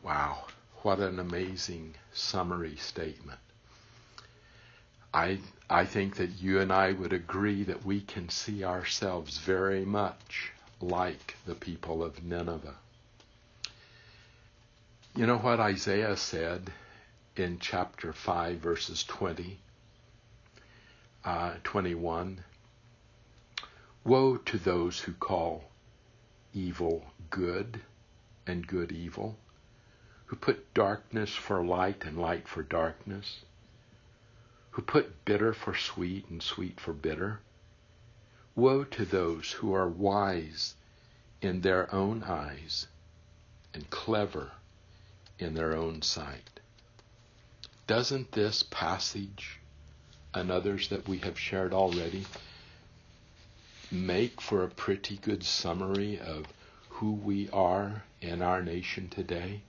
Wow, 0.01 0.47
what 0.81 0.99
an 0.99 1.19
amazing 1.19 1.93
summary 2.11 2.75
statement. 2.75 3.39
I, 5.13 5.39
I 5.69 5.85
think 5.85 6.15
that 6.17 6.41
you 6.41 6.59
and 6.59 6.71
I 6.71 6.93
would 6.93 7.11
agree 7.11 7.63
that 7.63 7.85
we 7.85 8.01
can 8.01 8.29
see 8.29 8.63
ourselves 8.63 9.37
very 9.39 9.83
much 9.83 10.53
like 10.79 11.35
the 11.45 11.55
people 11.55 12.01
of 12.01 12.23
Nineveh. 12.23 12.75
You 15.15 15.25
know 15.25 15.37
what 15.37 15.59
Isaiah 15.59 16.15
said 16.15 16.71
in 17.35 17.59
chapter 17.59 18.13
5, 18.13 18.57
verses 18.57 19.03
20, 19.03 19.59
uh, 21.25 21.55
21? 21.63 22.43
Woe 24.05 24.37
to 24.37 24.57
those 24.57 25.01
who 25.01 25.11
call 25.11 25.65
evil 26.53 27.05
good 27.29 27.81
and 28.47 28.65
good 28.65 28.93
evil, 28.93 29.37
who 30.27 30.37
put 30.37 30.73
darkness 30.73 31.35
for 31.35 31.63
light 31.63 32.05
and 32.05 32.17
light 32.17 32.47
for 32.47 32.63
darkness, 32.63 33.41
who 34.71 34.81
put 34.81 35.25
bitter 35.25 35.53
for 35.53 35.75
sweet 35.75 36.27
and 36.29 36.41
sweet 36.41 36.79
for 36.79 36.93
bitter. 36.93 37.39
Woe 38.55 38.83
to 38.83 39.05
those 39.05 39.51
who 39.51 39.73
are 39.73 39.87
wise 39.87 40.75
in 41.41 41.61
their 41.61 41.93
own 41.93 42.23
eyes 42.23 42.87
and 43.73 43.89
clever 43.89 44.51
in 45.39 45.53
their 45.53 45.75
own 45.75 46.01
sight. 46.01 46.59
Doesn't 47.87 48.31
this 48.31 48.63
passage 48.63 49.59
and 50.33 50.51
others 50.51 50.89
that 50.89 51.07
we 51.07 51.17
have 51.19 51.37
shared 51.37 51.73
already 51.73 52.25
make 53.91 54.39
for 54.39 54.63
a 54.63 54.69
pretty 54.69 55.17
good 55.17 55.43
summary 55.43 56.19
of 56.19 56.45
who 56.89 57.11
we 57.11 57.49
are 57.49 58.03
in 58.21 58.41
our 58.41 58.61
nation 58.61 59.09
today. 59.09 59.61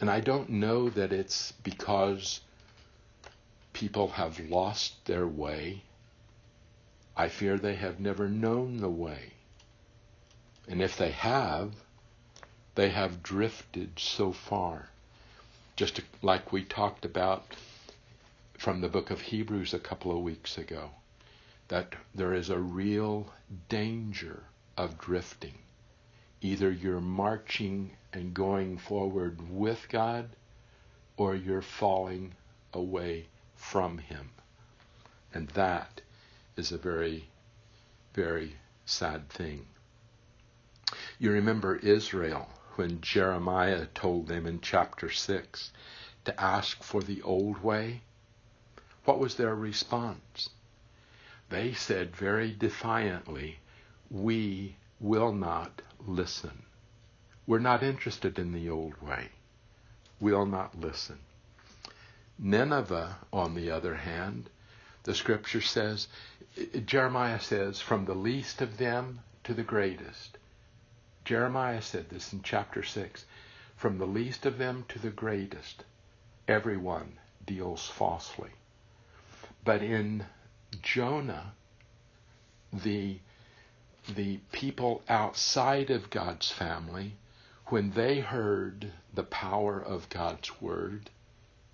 And 0.00 0.10
I 0.10 0.20
don't 0.20 0.50
know 0.50 0.90
that 0.90 1.12
it's 1.12 1.52
because 1.62 2.40
people 3.74 4.08
have 4.08 4.40
lost 4.48 5.04
their 5.04 5.26
way. 5.26 5.82
I 7.16 7.28
fear 7.28 7.58
they 7.58 7.74
have 7.74 8.00
never 8.00 8.28
known 8.28 8.78
the 8.78 8.88
way. 8.88 9.32
And 10.66 10.80
if 10.80 10.96
they 10.96 11.10
have, 11.10 11.74
they 12.76 12.88
have 12.88 13.22
drifted 13.22 13.98
so 13.98 14.32
far. 14.32 14.88
Just 15.76 16.00
like 16.22 16.52
we 16.52 16.64
talked 16.64 17.04
about 17.04 17.54
from 18.56 18.80
the 18.80 18.88
book 18.88 19.10
of 19.10 19.20
Hebrews 19.20 19.74
a 19.74 19.78
couple 19.78 20.16
of 20.16 20.22
weeks 20.22 20.56
ago 20.56 20.90
that 21.68 21.94
there 22.14 22.32
is 22.32 22.50
a 22.50 22.58
real 22.58 23.26
danger 23.68 24.44
of 24.76 24.98
drifting. 24.98 25.58
Either 26.40 26.70
you're 26.70 27.00
marching 27.00 27.90
and 28.12 28.34
going 28.34 28.78
forward 28.78 29.50
with 29.50 29.86
God, 29.88 30.28
or 31.16 31.34
you're 31.34 31.62
falling 31.62 32.34
away 32.72 33.26
from 33.70 33.98
Him. 33.98 34.30
And 35.32 35.48
that 35.50 36.02
is 36.56 36.70
a 36.70 36.78
very, 36.78 37.28
very 38.12 38.56
sad 38.84 39.28
thing. 39.28 39.66
You 41.18 41.32
remember 41.32 41.76
Israel 41.76 42.48
when 42.76 43.00
Jeremiah 43.00 43.86
told 43.86 44.28
them 44.28 44.46
in 44.46 44.60
chapter 44.60 45.10
6 45.10 45.72
to 46.24 46.40
ask 46.40 46.82
for 46.82 47.02
the 47.02 47.22
old 47.22 47.62
way? 47.62 48.02
What 49.04 49.18
was 49.18 49.34
their 49.34 49.54
response? 49.54 50.50
they 51.48 51.72
said 51.72 52.14
very 52.16 52.52
defiantly, 52.52 53.58
We 54.10 54.76
will 55.00 55.32
not 55.32 55.82
listen. 56.06 56.64
We're 57.46 57.58
not 57.58 57.82
interested 57.82 58.38
in 58.38 58.52
the 58.52 58.68
old 58.70 59.00
way. 59.02 59.30
We'll 60.20 60.46
not 60.46 60.78
listen. 60.78 61.18
Nineveh, 62.38 63.16
on 63.32 63.54
the 63.54 63.70
other 63.70 63.94
hand, 63.94 64.50
the 65.04 65.14
scripture 65.14 65.60
says, 65.60 66.08
Jeremiah 66.84 67.40
says, 67.40 67.80
from 67.80 68.04
the 68.04 68.14
least 68.14 68.60
of 68.60 68.78
them 68.78 69.20
to 69.44 69.54
the 69.54 69.62
greatest. 69.62 70.38
Jeremiah 71.24 71.82
said 71.82 72.10
this 72.10 72.32
in 72.32 72.42
chapter 72.42 72.82
6. 72.82 73.24
From 73.76 73.98
the 73.98 74.06
least 74.06 74.46
of 74.46 74.58
them 74.58 74.84
to 74.88 74.98
the 74.98 75.10
greatest, 75.10 75.84
everyone 76.48 77.18
deals 77.44 77.86
falsely. 77.86 78.50
But 79.64 79.82
in 79.82 80.26
Jonah, 80.82 81.52
the, 82.72 83.18
the 84.14 84.38
people 84.52 85.02
outside 85.08 85.90
of 85.90 86.10
God's 86.10 86.50
family 86.50 87.16
when 87.66 87.90
they 87.92 88.20
heard 88.20 88.92
the 89.12 89.22
power 89.22 89.80
of 89.80 90.08
God's 90.08 90.60
word 90.60 91.10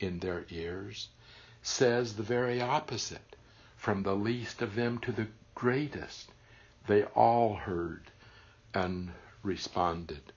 in 0.00 0.18
their 0.18 0.44
ears, 0.50 1.08
says 1.62 2.14
the 2.14 2.22
very 2.22 2.60
opposite. 2.60 3.36
From 3.76 4.02
the 4.02 4.14
least 4.14 4.60
of 4.62 4.74
them 4.74 4.98
to 4.98 5.12
the 5.12 5.28
greatest, 5.54 6.30
they 6.86 7.04
all 7.04 7.54
heard 7.54 8.10
and 8.74 9.10
responded. 9.42 10.32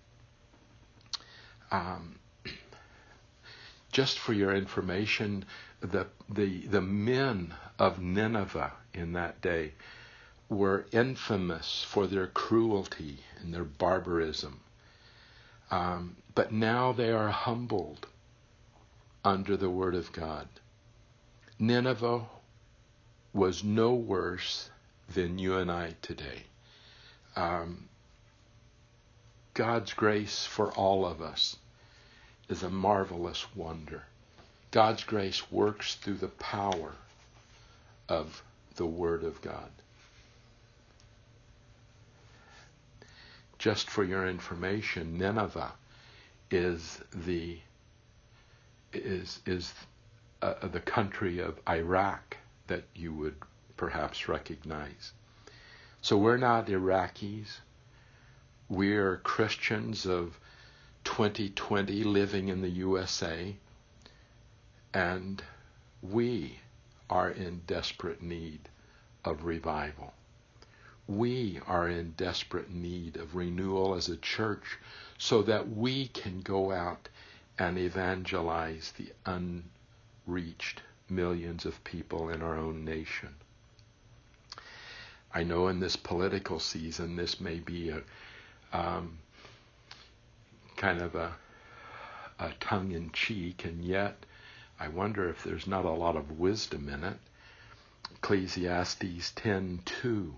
Um, 1.72 2.20
just 3.92 4.20
for 4.20 4.34
your 4.34 4.54
information, 4.56 5.46
the, 5.82 6.08
the, 6.30 6.68
the 6.68 6.82
men 6.82 7.54
of 7.80 8.02
Nineveh 8.02 8.74
in 8.94 9.14
that 9.14 9.42
day 9.42 9.74
were 10.50 10.86
infamous 10.92 11.84
for 11.88 12.08
their 12.08 12.28
cruelty 12.28 13.20
and 13.42 13.54
their 13.54 13.64
barbarism. 13.64 14.60
Um, 15.72 16.16
but 16.36 16.52
now 16.52 16.92
they 16.92 17.12
are 17.12 17.30
humbled 17.30 18.08
under 19.24 19.56
the 19.56 19.70
Word 19.70 19.96
of 19.96 20.12
God. 20.12 20.48
Nineveh 21.60 22.24
was 23.34 23.64
no 23.64 23.94
worse 23.94 24.70
than 25.14 25.40
you 25.40 25.58
and 25.58 25.72
I 25.72 25.96
today. 26.02 26.44
Um, 27.36 27.88
God's 29.54 29.94
grace 29.94 30.46
for 30.46 30.72
all 30.72 31.06
of 31.06 31.22
us 31.22 31.56
is 32.50 32.64
a 32.64 32.70
marvelous 32.70 33.46
wonder. 33.56 34.04
God's 34.72 35.04
grace 35.04 35.52
works 35.52 35.96
through 35.96 36.16
the 36.18 36.28
power 36.28 36.94
of 38.10 38.44
the 38.76 38.86
Word 38.86 39.24
of 39.24 39.42
God. 39.42 39.70
Just 43.60 43.90
for 43.90 44.04
your 44.04 44.28
information, 44.28 45.18
Nineveh 45.18 45.72
is 46.52 47.00
the 47.14 47.60
is 48.94 49.40
is 49.46 49.74
uh, 50.42 50.68
the 50.68 50.80
country 50.80 51.40
of 51.40 51.60
Iraq 51.68 52.38
that 52.68 52.84
you 52.96 53.14
would 53.14 53.36
perhaps 53.78 54.28
recognize. 54.28 55.14
So 56.02 56.18
we're 56.18 56.38
not 56.38 56.68
Iraqis. 56.68 57.60
We're 58.70 59.18
Christians 59.18 60.06
of 60.06 60.40
2020 61.04 62.04
living 62.04 62.50
in 62.50 62.62
the 62.62 62.70
USA, 62.70 63.56
and 64.94 65.44
we 66.02 66.60
are 67.10 67.30
in 67.30 67.62
desperate 67.68 68.22
need 68.22 68.70
of 69.24 69.46
revival. 69.46 70.14
We 71.08 71.60
are 71.68 71.88
in 71.90 72.14
desperate 72.18 72.70
need 72.70 73.18
of 73.18 73.36
renewal 73.36 73.96
as 73.96 74.10
a 74.10 74.18
church 74.18 74.80
so 75.18 75.42
that 75.44 75.70
we 75.70 76.08
can 76.08 76.42
go 76.42 76.72
out 76.72 77.10
and 77.58 77.78
evangelize 77.78 78.94
the 78.98 79.12
unreached 79.26 80.82
millions 81.10 81.66
of 81.66 81.84
people 81.84 82.30
in 82.30 82.42
our 82.42 82.58
own 82.58 82.84
nation. 82.84 83.36
I 85.34 85.44
know 85.44 85.68
in 85.68 85.80
this 85.80 85.96
political 85.96 86.60
season 86.60 87.16
this 87.16 87.40
may 87.40 87.60
be 87.60 87.90
a 87.90 88.02
um, 88.72 89.20
kind 90.76 91.02
of 91.02 91.16
a, 91.16 91.34
a 92.40 92.52
tongue 92.60 92.92
in 92.92 93.12
cheek, 93.12 93.66
and 93.66 93.84
yet 93.84 94.26
I 94.80 94.88
wonder 94.88 95.30
if 95.30 95.44
there's 95.44 95.68
not 95.68 95.86
a 95.86 95.92
lot 95.92 96.16
of 96.16 96.40
wisdom 96.40 96.90
in 96.90 97.04
it. 97.04 97.18
Ecclesiastes 98.16 99.32
10:2 99.34 100.34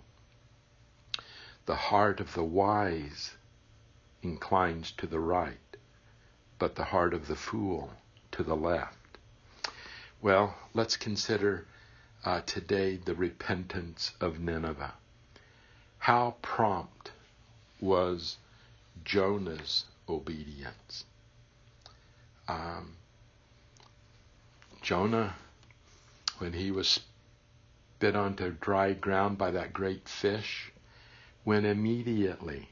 The 1.65 1.75
heart 1.75 2.19
of 2.19 2.33
the 2.33 2.43
wise 2.43 3.35
inclines 4.21 4.91
to 4.91 5.07
the 5.07 5.19
right, 5.19 5.57
but 6.65 6.73
the 6.73 6.85
heart 6.85 7.13
of 7.13 7.27
the 7.27 7.35
fool 7.35 7.91
to 8.31 8.41
the 8.41 8.55
left. 8.55 8.97
Well, 10.19 10.55
let's 10.73 10.97
consider 10.97 11.67
uh, 12.25 12.41
today 12.47 12.97
the 12.97 13.13
repentance 13.13 14.13
of 14.19 14.39
Nineveh. 14.39 14.95
How 15.99 16.37
prompt 16.41 17.11
was 17.79 18.37
Jonah's 19.03 19.85
obedience. 20.09 21.05
Um, 22.47 22.95
Jonah, 24.81 25.35
when 26.39 26.53
he 26.53 26.71
was 26.71 26.99
spit 27.99 28.15
onto 28.15 28.49
dry 28.59 28.93
ground 28.93 29.37
by 29.37 29.51
that 29.51 29.71
great 29.71 30.09
fish, 30.09 30.71
went 31.45 31.67
immediately 31.67 32.69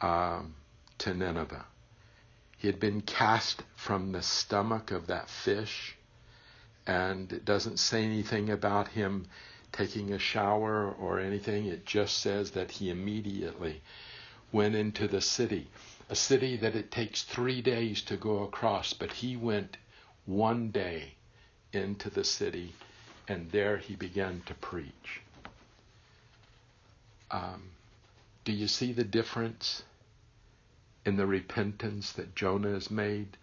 um, 0.00 0.54
to 0.96 1.12
Nineveh. 1.12 1.66
He 2.62 2.68
had 2.68 2.78
been 2.78 3.00
cast 3.00 3.64
from 3.74 4.12
the 4.12 4.22
stomach 4.22 4.92
of 4.92 5.08
that 5.08 5.28
fish, 5.28 5.96
and 6.86 7.32
it 7.32 7.44
doesn't 7.44 7.80
say 7.80 8.04
anything 8.04 8.50
about 8.50 8.86
him 8.86 9.26
taking 9.72 10.12
a 10.12 10.18
shower 10.20 10.88
or 10.92 11.18
anything. 11.18 11.66
It 11.66 11.84
just 11.84 12.18
says 12.18 12.52
that 12.52 12.70
he 12.70 12.88
immediately 12.88 13.82
went 14.52 14.76
into 14.76 15.08
the 15.08 15.20
city 15.20 15.66
a 16.08 16.14
city 16.14 16.56
that 16.58 16.76
it 16.76 16.92
takes 16.92 17.24
three 17.24 17.60
days 17.62 18.02
to 18.02 18.16
go 18.16 18.44
across, 18.44 18.92
but 18.92 19.10
he 19.10 19.36
went 19.36 19.76
one 20.24 20.70
day 20.70 21.14
into 21.72 22.10
the 22.10 22.22
city 22.22 22.74
and 23.26 23.50
there 23.50 23.78
he 23.78 23.96
began 23.96 24.40
to 24.46 24.54
preach. 24.54 25.20
Um, 27.28 27.70
do 28.44 28.52
you 28.52 28.68
see 28.68 28.92
the 28.92 29.02
difference 29.04 29.82
in 31.04 31.16
the 31.16 31.26
repentance 31.26 32.12
that 32.12 32.34
Jonah 32.34 32.72
has 32.72 32.90
made? 32.90 33.36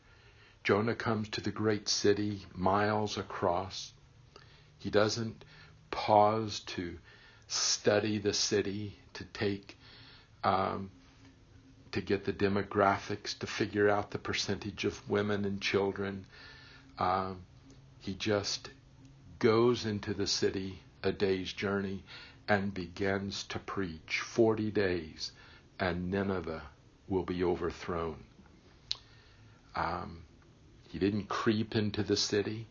Jonah 0.64 0.96
comes 0.96 1.30
to 1.30 1.42
the 1.42 1.52
great 1.52 1.88
city 1.90 2.46
miles 2.54 3.18
across. 3.18 3.94
He 4.78 4.90
doesn't 4.90 5.44
pause 5.92 6.60
to 6.62 6.98
study 7.48 8.18
the 8.18 8.34
city, 8.34 9.00
to 9.14 9.24
take 9.26 9.78
um, 10.44 10.92
to 11.92 12.02
get 12.02 12.24
the 12.24 12.34
demographics, 12.34 13.38
to 13.40 13.48
figure 13.48 13.90
out 13.90 14.12
the 14.12 14.20
percentage 14.20 14.86
of 14.86 15.10
women 15.10 15.44
and 15.44 15.60
children. 15.60 16.26
Um, 17.00 17.42
he 18.00 18.14
just 18.14 18.70
goes 19.40 19.86
into 19.86 20.14
the 20.14 20.28
city 20.28 20.80
a 21.02 21.12
day's 21.12 21.52
journey 21.52 22.04
and 22.48 22.74
begins 22.74 23.44
to 23.46 23.60
preach 23.60 24.20
40 24.20 24.72
days, 24.72 25.32
and 25.80 26.12
Nineveh 26.12 26.64
will 27.10 27.24
be 27.24 27.44
overthrown. 27.44 28.24
Um, 29.76 30.24
he 30.88 31.00
didn't 31.00 31.30
creep 31.30 31.76
into 31.76 32.04
the 32.04 32.18
city, 32.18 32.68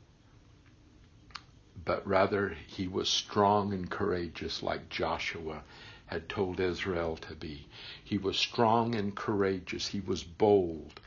but 1.84 2.06
rather 2.06 2.56
he 2.66 2.88
was 2.88 3.08
strong 3.08 3.72
and 3.72 3.90
courageous 3.90 4.62
like 4.62 4.88
Joshua 4.88 5.62
had 6.06 6.28
told 6.28 6.58
Israel 6.58 7.16
to 7.16 7.34
be. 7.34 7.66
He 8.02 8.18
was 8.18 8.38
strong 8.38 8.94
and 8.94 9.14
courageous. 9.14 9.88
He 9.88 10.00
was 10.00 10.24
bold. 10.24 11.00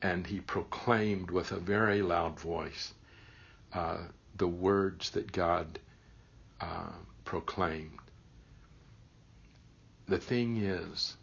And 0.00 0.26
he 0.26 0.40
proclaimed 0.40 1.30
with 1.32 1.50
a 1.50 1.58
very 1.58 2.02
loud 2.02 2.38
voice 2.38 2.94
uh, 3.72 3.98
the 4.36 4.46
words 4.46 5.10
that 5.10 5.32
God 5.32 5.80
uh, 6.60 6.92
proclaimed. 7.24 7.98
The 10.06 10.18
thing 10.18 10.56
is, 10.56 11.17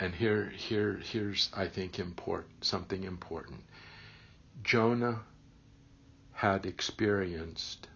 and 0.00 0.14
here, 0.14 0.48
here, 0.56 0.98
here's 1.02 1.50
I 1.54 1.68
think 1.68 1.98
important 1.98 2.64
something 2.64 3.04
important. 3.04 3.62
Jonah 4.62 5.20
had 6.32 6.64
experienced 6.64 7.86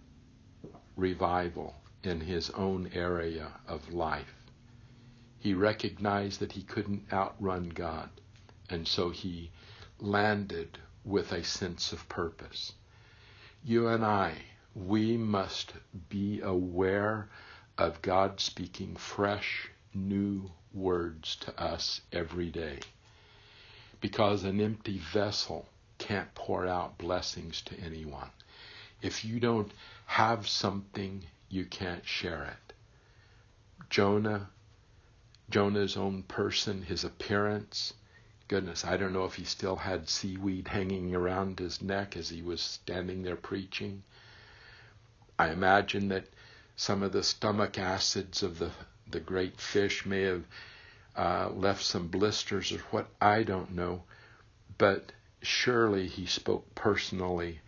revival 0.97 1.75
in 2.03 2.21
his 2.21 2.51
own 2.51 2.90
area 2.93 3.51
of 3.67 3.93
life. 3.93 4.35
He 5.38 5.55
recognized 5.55 6.40
that 6.40 6.53
he 6.53 6.62
couldn't 6.62 7.11
outrun 7.11 7.71
God, 7.71 8.11
and 8.69 8.87
so 8.87 9.09
he 9.09 9.51
landed 9.99 10.79
with 11.05 11.33
a 11.33 11.43
sense 11.43 11.93
of 11.95 12.09
purpose. 12.11 12.73
You 13.64 13.88
and 13.88 14.05
I, 14.05 14.35
we 14.75 15.17
must 15.17 15.73
be 16.11 16.40
aware 16.43 17.31
of 17.79 18.03
God 18.03 18.40
speaking 18.40 18.95
fresh, 18.97 19.71
new 19.95 20.51
words 20.75 21.37
to 21.37 21.61
us 21.61 22.01
every 22.13 22.51
day. 22.51 22.81
Because 24.01 24.45
an 24.45 24.61
empty 24.61 24.99
vessel 24.99 25.67
can't 25.99 26.35
pour 26.35 26.67
out 26.67 26.99
blessings 26.99 27.63
to 27.63 27.79
anyone. 27.79 28.31
If 29.01 29.25
you 29.25 29.41
don't 29.41 29.73
have 30.07 30.49
something 30.49 31.25
you 31.49 31.65
can't 31.65 32.05
share 32.05 32.45
it. 32.45 32.75
Jonah, 33.89 34.51
Jonah's 35.51 35.97
own 35.97 36.23
person, 36.25 36.83
his 36.83 37.05
appearance, 37.05 37.95
goodness, 38.49 38.85
I 38.85 38.97
don't 38.97 39.13
know 39.13 39.25
if 39.25 39.35
he 39.35 39.45
still 39.45 39.77
had 39.77 40.09
seaweed 40.09 40.69
hanging 40.69 41.15
around 41.15 41.59
his 41.59 41.81
neck 41.81 42.17
as 42.17 42.29
he 42.29 42.43
was 42.43 42.61
standing 42.61 43.23
there 43.23 43.37
preaching. 43.37 44.03
I 45.39 45.51
imagine 45.51 46.09
that 46.09 46.27
some 46.77 47.03
of 47.03 47.13
the 47.13 47.23
stomach 47.23 47.79
acids 47.79 48.43
of 48.43 48.59
the, 48.59 48.71
the 49.11 49.21
great 49.21 49.61
fish 49.61 50.07
may 50.07 50.23
have 50.23 50.45
uh, 51.17 51.49
left 51.51 51.85
some 51.85 52.09
blisters 52.09 52.73
or 52.73 52.79
what, 52.90 53.07
I 53.21 53.43
don't 53.43 53.73
know. 53.73 54.03
But 54.79 55.12
surely 55.43 56.09
he 56.09 56.27
spoke 56.27 56.75
personally 56.75 57.61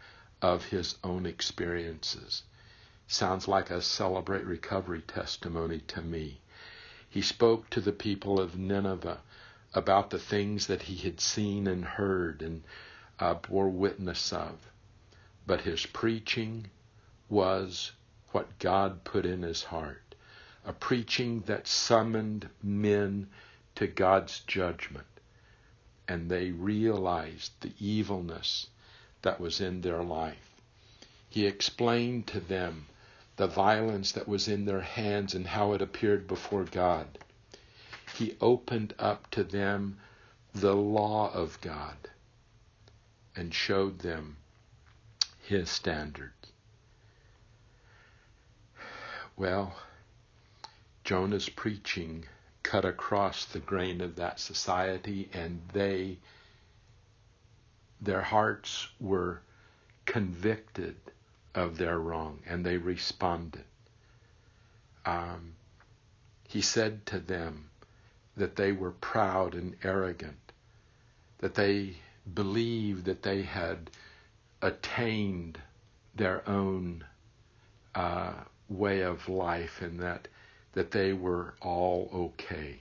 of 0.43 0.65
his 0.65 0.97
own 1.05 1.27
experiences. 1.27 2.43
Sounds 3.07 3.47
like 3.47 3.71
a 3.71 3.81
celebrate 3.81 4.45
recovery 4.45 5.03
testimony 5.03 5.81
to 5.89 6.03
me. 6.03 6.41
He 7.09 7.23
spoke 7.23 7.71
to 7.71 7.81
the 7.81 7.93
people 7.93 8.41
of 8.41 8.59
Nineveh 8.59 9.21
about 9.75 10.11
the 10.11 10.19
things 10.19 10.67
that 10.67 10.83
he 10.83 10.97
had 10.97 11.21
seen 11.21 11.67
and 11.67 11.85
heard 11.85 12.43
and 12.43 12.65
uh, 13.21 13.35
bore 13.35 13.69
witness 13.69 14.33
of. 14.33 14.59
But 15.47 15.61
his 15.61 15.87
preaching 15.87 16.71
was 17.29 17.93
what 18.33 18.59
God 18.59 19.05
put 19.05 19.25
in 19.25 19.43
his 19.43 19.63
heart 19.63 20.03
a 20.67 20.73
preaching 20.73 21.41
that 21.47 21.69
summoned 21.69 22.49
men 22.63 23.29
to 23.77 23.87
God's 23.87 24.41
judgment. 24.41 25.07
And 26.09 26.29
they 26.29 26.51
realized 26.51 27.53
the 27.61 27.73
evilness 27.79 28.67
that 29.23 29.41
was 29.41 29.61
in 29.61 29.81
their 29.81 30.03
life. 30.03 30.55
He 31.29 31.47
explained 31.47 32.27
to 32.29 32.41
them 32.41 32.87
the 33.37 33.47
violence 33.47 34.13
that 34.13 34.29
was 34.29 34.49
in 34.49 34.65
their 34.65 34.81
hands 34.81 35.35
and 35.35 35.47
how 35.47 35.73
it 35.73 35.83
appeared 35.83 36.27
before 36.27 36.65
God. 36.65 37.07
He 38.17 38.37
opened 38.41 38.95
up 38.99 39.31
to 39.33 39.45
them 39.45 39.99
the 40.55 40.75
law 40.75 41.33
of 41.33 41.61
God 41.61 41.97
and 43.35 43.53
showed 43.53 43.99
them 43.99 44.37
his 45.43 45.69
standards. 45.69 46.33
Well, 49.37 49.75
Jonah's 51.07 51.49
preaching 51.49 52.25
cut 52.65 52.85
across 52.85 53.45
the 53.45 53.61
grain 53.61 54.01
of 54.01 54.17
that 54.17 54.41
society, 54.41 55.31
and 55.33 55.63
they, 55.73 56.19
their 58.01 58.23
hearts 58.23 58.89
were 59.01 59.41
convicted 60.05 60.97
of 61.55 61.79
their 61.79 61.97
wrong, 62.01 62.41
and 62.45 62.67
they 62.67 62.77
responded. 62.77 63.63
Um, 65.05 65.55
he 66.49 66.61
said 66.61 67.07
to 67.07 67.21
them 67.21 67.71
that 68.37 68.57
they 68.57 68.73
were 68.73 68.91
proud 68.91 69.55
and 69.55 69.77
arrogant, 69.85 70.53
that 71.39 71.55
they 71.55 71.95
believed 72.35 73.05
that 73.05 73.23
they 73.23 73.43
had 73.43 73.93
attained 74.61 75.61
their 76.17 76.49
own 76.49 77.05
uh, 77.95 78.33
way 78.69 79.03
of 79.03 79.29
life, 79.29 79.81
and 79.81 80.01
that 80.01 80.27
that 80.77 80.91
they 80.91 81.11
were 81.11 81.55
all 81.63 82.11
okay. 82.13 82.77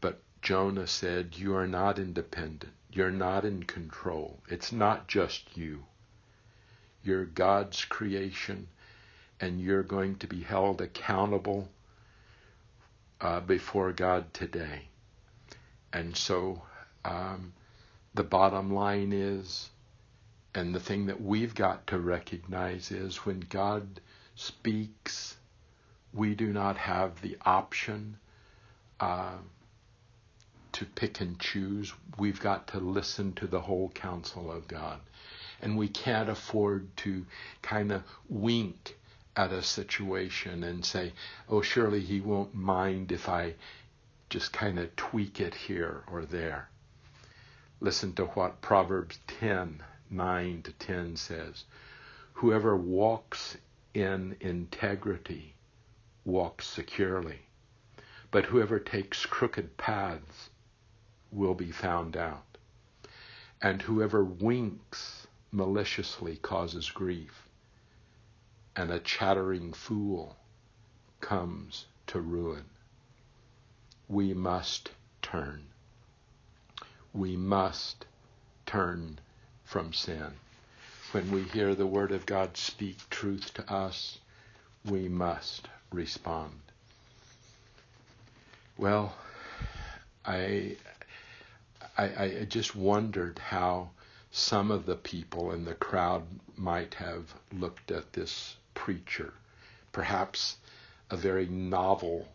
But 0.00 0.20
Jonah 0.42 0.88
said, 0.88 1.36
You 1.36 1.54
are 1.54 1.68
not 1.68 2.00
independent. 2.00 2.72
You're 2.90 3.12
not 3.12 3.44
in 3.44 3.62
control. 3.62 4.40
It's 4.48 4.72
not 4.72 5.06
just 5.06 5.56
you. 5.56 5.84
You're 7.04 7.24
God's 7.24 7.84
creation, 7.84 8.66
and 9.40 9.60
you're 9.60 9.84
going 9.84 10.16
to 10.16 10.26
be 10.26 10.40
held 10.40 10.80
accountable 10.80 11.68
uh, 13.20 13.38
before 13.38 13.92
God 13.92 14.34
today. 14.34 14.88
And 15.92 16.16
so 16.16 16.62
um, 17.04 17.52
the 18.12 18.24
bottom 18.24 18.74
line 18.74 19.12
is, 19.12 19.70
and 20.52 20.74
the 20.74 20.80
thing 20.80 21.06
that 21.06 21.22
we've 21.22 21.54
got 21.54 21.86
to 21.86 22.00
recognize 22.00 22.90
is 22.90 23.18
when 23.18 23.38
God 23.38 24.00
speaks, 24.34 25.36
we 26.16 26.34
do 26.34 26.52
not 26.52 26.78
have 26.78 27.20
the 27.20 27.36
option 27.44 28.16
uh, 28.98 29.36
to 30.72 30.84
pick 30.84 31.20
and 31.20 31.38
choose. 31.38 31.92
We've 32.18 32.40
got 32.40 32.68
to 32.68 32.78
listen 32.78 33.34
to 33.34 33.46
the 33.46 33.60
whole 33.60 33.90
counsel 33.90 34.50
of 34.50 34.66
God. 34.66 35.00
And 35.60 35.76
we 35.76 35.88
can't 35.88 36.28
afford 36.28 36.96
to 36.98 37.26
kind 37.62 37.92
of 37.92 38.02
wink 38.28 38.96
at 39.36 39.52
a 39.52 39.62
situation 39.62 40.64
and 40.64 40.84
say, 40.84 41.12
oh, 41.48 41.60
surely 41.60 42.00
he 42.00 42.20
won't 42.20 42.54
mind 42.54 43.12
if 43.12 43.28
I 43.28 43.54
just 44.30 44.52
kind 44.52 44.78
of 44.78 44.96
tweak 44.96 45.40
it 45.40 45.54
here 45.54 46.02
or 46.10 46.24
there. 46.24 46.70
Listen 47.80 48.14
to 48.14 48.24
what 48.24 48.62
Proverbs 48.62 49.18
10 49.40 49.82
9 50.08 50.62
to 50.62 50.72
10 50.72 51.16
says. 51.16 51.64
Whoever 52.34 52.76
walks 52.76 53.56
in 53.92 54.36
integrity 54.40 55.55
walks 56.26 56.66
securely, 56.66 57.38
but 58.32 58.46
whoever 58.46 58.80
takes 58.80 59.24
crooked 59.24 59.76
paths 59.76 60.50
will 61.30 61.54
be 61.54 61.70
found 61.70 62.16
out. 62.16 62.58
And 63.62 63.80
whoever 63.80 64.24
winks 64.24 65.28
maliciously 65.52 66.36
causes 66.36 66.90
grief, 66.90 67.48
and 68.74 68.90
a 68.90 68.98
chattering 68.98 69.72
fool 69.72 70.36
comes 71.20 71.86
to 72.08 72.20
ruin. 72.20 72.64
We 74.08 74.34
must 74.34 74.90
turn. 75.22 75.68
We 77.14 77.36
must 77.36 78.04
turn 78.66 79.20
from 79.64 79.92
sin. 79.92 80.32
When 81.12 81.30
we 81.30 81.44
hear 81.44 81.74
the 81.74 81.86
Word 81.86 82.10
of 82.10 82.26
God 82.26 82.56
speak 82.56 83.08
truth 83.10 83.54
to 83.54 83.72
us, 83.72 84.18
we 84.84 85.08
must 85.08 85.68
respond. 85.96 86.52
Well, 88.76 89.16
I, 90.24 90.76
I, 91.96 92.04
I 92.04 92.46
just 92.48 92.76
wondered 92.76 93.38
how 93.38 93.90
some 94.30 94.70
of 94.70 94.84
the 94.84 94.96
people 94.96 95.52
in 95.52 95.64
the 95.64 95.74
crowd 95.74 96.24
might 96.56 96.94
have 96.94 97.34
looked 97.52 97.90
at 97.90 98.12
this 98.12 98.56
preacher. 98.74 99.32
Perhaps 99.92 100.56
a 101.10 101.16
very 101.16 101.46
novel 101.46 102.28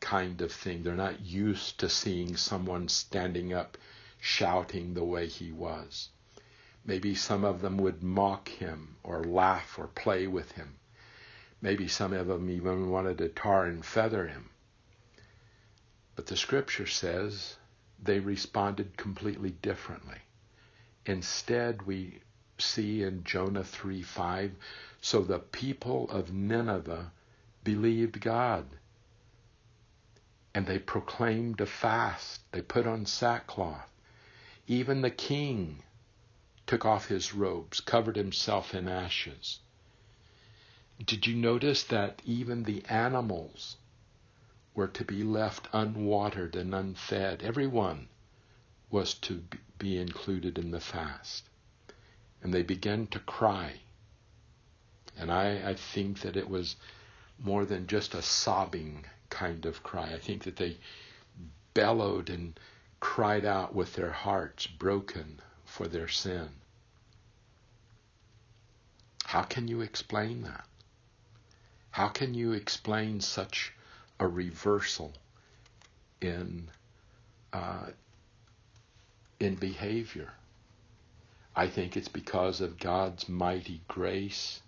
kind 0.00 0.42
of 0.42 0.52
thing. 0.52 0.82
They're 0.82 0.94
not 0.94 1.20
used 1.20 1.80
to 1.80 1.88
seeing 1.88 2.36
someone 2.36 2.88
standing 2.88 3.54
up 3.54 3.78
shouting 4.20 4.92
the 4.92 5.04
way 5.04 5.26
he 5.26 5.52
was. 5.52 6.10
Maybe 6.84 7.14
some 7.14 7.44
of 7.44 7.62
them 7.62 7.78
would 7.78 8.02
mock 8.02 8.48
him 8.48 8.96
or 9.02 9.24
laugh 9.24 9.78
or 9.78 9.86
play 9.86 10.26
with 10.26 10.52
him. 10.52 10.76
Maybe 11.60 11.88
some 11.88 12.12
of 12.12 12.26
them 12.26 12.50
even 12.50 12.90
wanted 12.90 13.18
to 13.18 13.28
tar 13.28 13.64
and 13.64 13.84
feather 13.84 14.26
him. 14.26 14.50
But 16.14 16.26
the 16.26 16.36
scripture 16.36 16.86
says 16.86 17.56
they 18.02 18.20
responded 18.20 18.96
completely 18.96 19.50
differently. 19.50 20.18
Instead, 21.06 21.82
we 21.82 22.20
see 22.58 23.02
in 23.02 23.24
Jonah 23.24 23.64
3 23.64 24.02
5, 24.02 24.52
so 25.00 25.22
the 25.22 25.38
people 25.38 26.10
of 26.10 26.32
Nineveh 26.32 27.12
believed 27.64 28.20
God. 28.20 28.66
And 30.54 30.66
they 30.66 30.78
proclaimed 30.78 31.60
a 31.60 31.66
fast. 31.66 32.40
They 32.52 32.62
put 32.62 32.86
on 32.86 33.06
sackcloth. 33.06 33.90
Even 34.66 35.02
the 35.02 35.10
king 35.10 35.82
took 36.66 36.84
off 36.84 37.06
his 37.06 37.34
robes, 37.34 37.80
covered 37.80 38.16
himself 38.16 38.74
in 38.74 38.88
ashes. 38.88 39.60
Did 41.04 41.26
you 41.26 41.36
notice 41.36 41.84
that 41.84 42.22
even 42.24 42.62
the 42.62 42.84
animals 42.86 43.76
were 44.74 44.88
to 44.88 45.04
be 45.04 45.22
left 45.22 45.68
unwatered 45.72 46.56
and 46.56 46.74
unfed? 46.74 47.42
Everyone 47.42 48.08
was 48.90 49.12
to 49.14 49.44
be 49.78 49.98
included 49.98 50.58
in 50.58 50.70
the 50.70 50.80
fast. 50.80 51.44
And 52.42 52.52
they 52.52 52.62
began 52.62 53.06
to 53.08 53.18
cry. 53.18 53.80
And 55.18 55.30
I, 55.30 55.70
I 55.70 55.74
think 55.74 56.20
that 56.20 56.36
it 56.36 56.48
was 56.48 56.76
more 57.38 57.66
than 57.66 57.86
just 57.86 58.14
a 58.14 58.22
sobbing 58.22 59.04
kind 59.28 59.66
of 59.66 59.82
cry. 59.82 60.12
I 60.14 60.18
think 60.18 60.44
that 60.44 60.56
they 60.56 60.78
bellowed 61.74 62.30
and 62.30 62.58
cried 63.00 63.44
out 63.44 63.74
with 63.74 63.92
their 63.94 64.12
hearts 64.12 64.66
broken 64.66 65.40
for 65.64 65.86
their 65.86 66.08
sin. 66.08 66.48
How 69.24 69.42
can 69.42 69.68
you 69.68 69.82
explain 69.82 70.42
that? 70.42 70.66
How 71.96 72.08
can 72.08 72.34
you 72.34 72.52
explain 72.52 73.22
such 73.22 73.72
a 74.20 74.28
reversal 74.28 75.14
in 76.20 76.68
uh, 77.54 77.86
in 79.40 79.54
behavior? 79.54 80.34
I 81.56 81.68
think 81.68 81.96
it's 81.96 82.08
because 82.08 82.60
of 82.60 82.78
God's 82.78 83.30
mighty 83.30 83.80
grace 83.88 84.60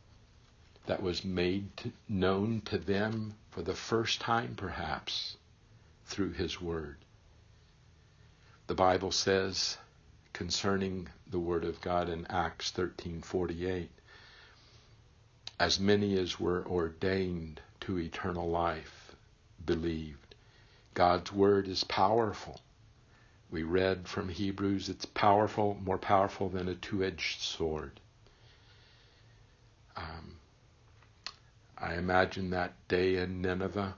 that 0.86 1.02
was 1.02 1.22
made 1.22 1.76
to, 1.76 1.92
known 2.08 2.62
to 2.62 2.78
them 2.78 3.34
for 3.50 3.60
the 3.60 3.74
first 3.74 4.22
time, 4.22 4.54
perhaps, 4.54 5.36
through 6.06 6.32
His 6.32 6.62
Word. 6.62 6.96
The 8.68 8.74
Bible 8.74 9.12
says 9.12 9.76
concerning 10.32 11.08
the 11.26 11.40
Word 11.40 11.66
of 11.66 11.82
God 11.82 12.08
in 12.08 12.26
Acts 12.28 12.72
13:48 12.72 13.88
as 15.60 15.80
many 15.80 16.16
as 16.18 16.38
were 16.38 16.64
ordained 16.66 17.60
to 17.80 17.98
eternal 17.98 18.48
life 18.48 19.14
believed. 19.64 20.34
God's 20.94 21.32
word 21.32 21.68
is 21.68 21.84
powerful. 21.84 22.60
We 23.50 23.62
read 23.62 24.06
from 24.06 24.28
Hebrews, 24.28 24.88
it's 24.88 25.06
powerful, 25.06 25.78
more 25.82 25.98
powerful 25.98 26.48
than 26.48 26.68
a 26.68 26.74
two 26.74 27.02
edged 27.02 27.40
sword. 27.40 27.98
Um, 29.96 30.36
I 31.76 31.94
imagine 31.94 32.50
that 32.50 32.74
day 32.88 33.16
in 33.16 33.40
Nineveh, 33.40 33.94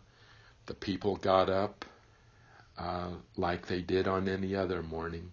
the 0.66 0.74
people 0.74 1.16
got 1.16 1.50
up 1.50 1.84
uh, 2.78 3.10
like 3.36 3.66
they 3.66 3.82
did 3.82 4.06
on 4.06 4.28
any 4.28 4.54
other 4.54 4.82
morning. 4.82 5.32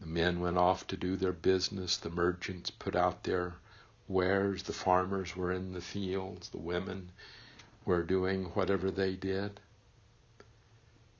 The 0.00 0.06
men 0.06 0.40
went 0.40 0.58
off 0.58 0.86
to 0.88 0.96
do 0.96 1.16
their 1.16 1.32
business. 1.32 1.96
The 1.96 2.10
merchants 2.10 2.70
put 2.70 2.94
out 2.94 3.24
their 3.24 3.54
wares. 4.08 4.62
The 4.62 4.72
farmers 4.72 5.36
were 5.36 5.52
in 5.52 5.72
the 5.72 5.80
fields. 5.80 6.48
The 6.48 6.58
women 6.58 7.10
were 7.84 8.02
doing 8.02 8.44
whatever 8.54 8.90
they 8.90 9.14
did. 9.14 9.60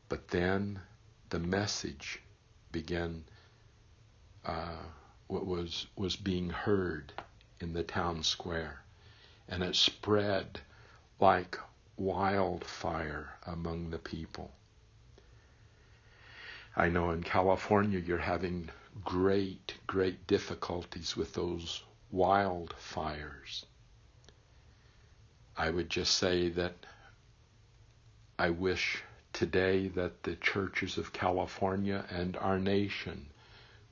But 0.08 0.28
then 0.28 0.80
the 1.30 1.38
message 1.38 2.20
began, 2.70 3.24
uh, 4.44 4.82
what 5.26 5.46
was, 5.46 5.86
was 5.96 6.16
being 6.16 6.50
heard 6.50 7.12
in 7.60 7.72
the 7.72 7.82
town 7.82 8.22
square. 8.22 8.82
And 9.48 9.62
it 9.62 9.76
spread 9.76 10.60
like 11.20 11.58
wildfire 11.96 13.30
among 13.46 13.90
the 13.90 13.98
people. 13.98 14.50
I 16.74 16.88
know 16.88 17.10
in 17.10 17.22
California 17.22 17.98
you're 17.98 18.18
having 18.18 18.70
great, 19.04 19.74
great 19.86 20.26
difficulties 20.26 21.16
with 21.16 21.34
those 21.34 21.82
wildfires. 22.14 23.64
I 25.56 25.70
would 25.70 25.90
just 25.90 26.14
say 26.16 26.48
that 26.50 26.74
I 28.38 28.50
wish 28.50 29.02
today 29.32 29.88
that 29.88 30.22
the 30.22 30.36
churches 30.36 30.98
of 30.98 31.12
California 31.12 32.04
and 32.10 32.36
our 32.36 32.58
nation 32.58 33.26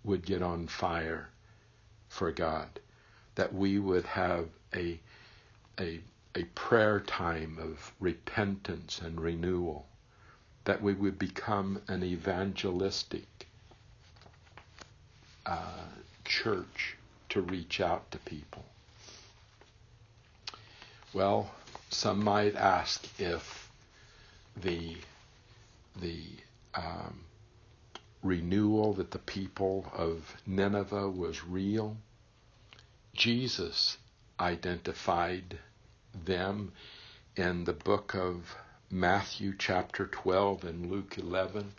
would 0.04 0.24
get 0.24 0.42
on 0.42 0.66
fire 0.66 1.28
for 2.08 2.32
God, 2.32 2.68
that 3.34 3.54
we 3.54 3.78
would 3.78 4.04
have 4.04 4.48
a, 4.74 4.98
a, 5.78 6.00
a 6.34 6.44
prayer 6.54 7.00
time 7.00 7.58
of 7.60 7.92
repentance 8.00 9.00
and 9.00 9.20
renewal, 9.20 9.86
that 10.64 10.82
we 10.82 10.94
would 10.94 11.18
become 11.18 11.80
an 11.88 12.02
evangelistic 12.02 13.46
uh, 15.46 15.84
church 16.24 16.96
to 17.30 17.40
reach 17.40 17.80
out 17.80 18.10
to 18.10 18.18
people. 18.18 18.64
Well, 21.12 21.50
some 21.90 22.22
might 22.22 22.54
ask 22.54 23.04
if 23.18 23.70
the 24.56 24.96
the 26.00 26.22
um, 26.74 27.24
renewal 28.22 28.92
that 28.94 29.10
the 29.10 29.18
people 29.18 29.90
of 29.94 30.36
Nineveh 30.46 31.10
was 31.10 31.44
real. 31.44 31.96
Jesus 33.14 33.98
identified 34.38 35.58
them 36.24 36.72
in 37.36 37.64
the 37.64 37.72
book 37.72 38.14
of 38.14 38.56
Matthew 38.90 39.54
chapter 39.58 40.06
12 40.06 40.64
and 40.64 40.90
Luke 40.90 41.16
11 41.18 41.72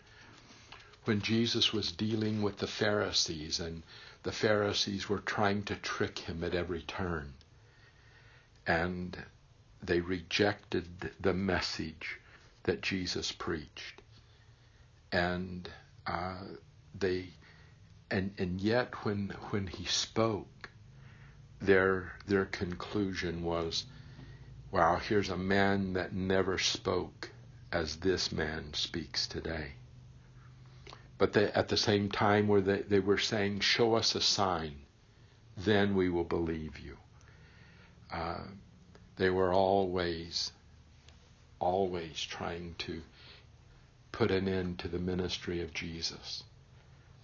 when 1.04 1.20
Jesus 1.20 1.72
was 1.72 1.90
dealing 1.92 2.42
with 2.42 2.58
the 2.58 2.66
Pharisees 2.66 3.60
and 3.60 3.82
the 4.22 4.32
Pharisees 4.32 5.08
were 5.08 5.20
trying 5.20 5.64
to 5.64 5.76
trick 5.76 6.18
him 6.20 6.44
at 6.44 6.54
every 6.54 6.82
turn. 6.82 7.34
And 8.66 9.16
they 9.82 10.00
rejected 10.00 11.10
the 11.20 11.34
message 11.34 12.20
that 12.62 12.82
Jesus 12.82 13.32
preached. 13.32 14.00
And 15.10 15.68
uh, 16.06 16.44
they 16.94 17.26
and 18.10 18.32
and 18.38 18.60
yet 18.60 19.04
when 19.04 19.34
when 19.50 19.66
he 19.66 19.84
spoke, 19.84 20.70
their 21.60 22.12
their 22.26 22.44
conclusion 22.44 23.42
was 23.42 23.86
wow, 24.70 24.96
here's 24.96 25.28
a 25.28 25.36
man 25.36 25.92
that 25.94 26.14
never 26.14 26.58
spoke 26.58 27.30
as 27.70 27.96
this 27.96 28.32
man 28.32 28.72
speaks 28.72 29.26
today. 29.26 29.72
But 31.22 31.34
they, 31.34 31.52
at 31.52 31.68
the 31.68 31.76
same 31.76 32.10
time, 32.10 32.48
where 32.48 32.60
they, 32.60 32.78
they 32.80 32.98
were 32.98 33.16
saying, 33.16 33.60
show 33.60 33.94
us 33.94 34.16
a 34.16 34.20
sign, 34.20 34.74
then 35.56 35.94
we 35.94 36.08
will 36.08 36.24
believe 36.24 36.80
you. 36.80 36.96
Uh, 38.12 38.40
they 39.18 39.30
were 39.30 39.54
always, 39.54 40.50
always 41.60 42.20
trying 42.20 42.74
to 42.78 43.02
put 44.10 44.32
an 44.32 44.48
end 44.48 44.80
to 44.80 44.88
the 44.88 44.98
ministry 44.98 45.62
of 45.62 45.72
Jesus. 45.72 46.42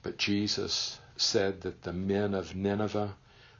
But 0.04 0.16
Jesus 0.16 1.00
said 1.16 1.62
that 1.62 1.82
the 1.82 1.92
men 1.92 2.34
of 2.34 2.54
Nineveh 2.54 3.16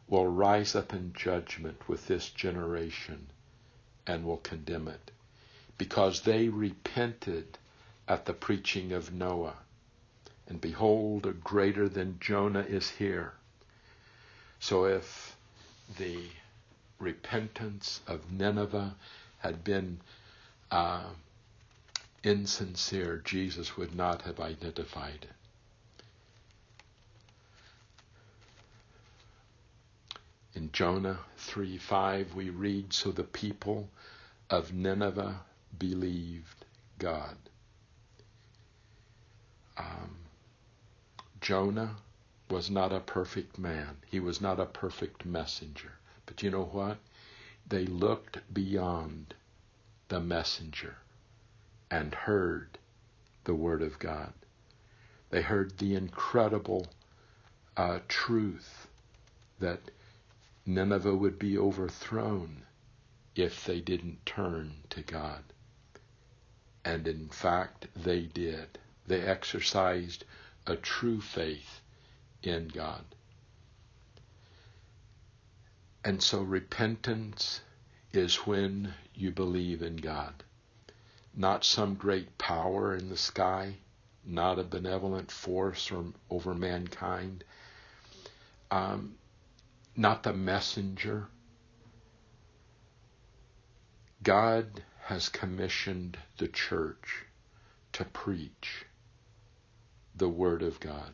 will 0.07 0.29
rise 0.29 0.77
up 0.77 0.93
in 0.93 1.15
judgment 1.15 1.89
with 1.89 2.07
this 2.07 2.29
generation 2.31 3.27
and 4.07 4.25
will 4.25 4.37
condemn 4.37 4.87
it 4.87 5.11
because 5.79 6.21
they 6.21 6.49
repented 6.49 7.59
at 8.07 8.25
the 8.27 8.35
preaching 8.35 8.93
of 8.93 9.13
Noah. 9.13 9.57
And 10.49 10.61
behold, 10.61 11.27
a 11.27 11.33
greater 11.33 11.89
than 11.89 12.19
Jonah 12.21 12.63
is 12.67 12.89
here. 12.89 13.35
So 14.61 14.87
if 14.87 15.37
the 15.99 16.23
repentance 16.99 18.01
of 18.07 18.33
Nineveh 18.33 18.95
had 19.39 19.63
been 19.63 20.01
uh, 20.71 21.05
insincere, 22.25 23.19
Jesus 23.25 23.77
would 23.77 23.95
not 23.95 24.23
have 24.23 24.41
identified 24.41 25.21
it. 25.23 25.31
In 30.55 30.73
Jonah 30.73 31.19
3 31.37 31.79
5, 31.79 32.35
we 32.35 32.51
read, 32.51 32.93
So 32.93 33.13
the 33.13 33.23
people 33.23 33.89
of 34.51 34.73
Nineveh 34.73 35.41
believed 35.79 36.65
God. 36.99 37.37
Um, 39.77 40.17
Jonah 41.49 41.97
was 42.51 42.69
not 42.69 42.93
a 42.93 43.01
perfect 43.01 43.57
man, 43.59 43.97
he 44.05 44.21
was 44.21 44.39
not 44.39 44.61
a 44.61 44.67
perfect 44.67 45.25
messenger. 45.25 45.93
But 46.27 46.43
you 46.43 46.51
know 46.51 46.67
what? 46.67 46.99
They 47.67 47.87
looked 47.87 48.53
beyond 48.53 49.33
the 50.09 50.21
messenger 50.21 50.99
and 51.91 52.15
heard 52.15 52.77
the 53.45 53.55
Word 53.55 53.81
of 53.81 53.99
God. 53.99 54.35
They 55.31 55.41
heard 55.41 55.79
the 55.79 55.95
incredible 55.95 56.87
uh, 57.79 58.01
truth 58.09 58.87
that 59.59 59.91
Nineveh 60.67 61.17
would 61.17 61.39
be 61.39 61.57
overthrown 61.57 62.67
if 63.35 63.65
they 63.65 63.81
didn't 63.81 64.27
turn 64.27 64.83
to 64.91 65.01
God. 65.01 65.45
And 66.85 67.09
in 67.09 67.31
fact, 67.31 67.87
they 67.97 68.25
did. 68.25 68.79
They 69.07 69.23
exercised 69.23 70.27
a 70.71 70.77
true 70.77 71.21
faith 71.21 71.81
in 72.43 72.69
God. 72.69 73.05
And 76.05 76.23
so 76.23 76.41
repentance 76.41 77.61
is 78.13 78.37
when 78.47 78.95
you 79.15 79.31
believe 79.31 79.83
in 79.83 79.97
God. 79.97 80.45
Not 81.35 81.65
some 81.65 81.95
great 81.95 82.39
power 82.39 82.95
in 82.95 83.09
the 83.09 83.17
sky, 83.17 83.75
not 84.25 84.59
a 84.59 84.65
benevolent 84.65 85.31
force 85.31 85.91
or, 85.91 86.05
over 86.31 86.55
mankind, 86.55 87.45
um, 88.71 89.15
not 89.97 90.23
the 90.23 90.33
messenger. 90.33 91.29
God 94.23 94.83
has 95.05 95.29
commissioned 95.29 96.19
the 96.39 96.49
church 96.49 97.25
to 97.93 98.05
preach 98.05 98.85
the 100.19 100.29
Word 100.29 100.63
of 100.63 100.81
God, 100.81 101.13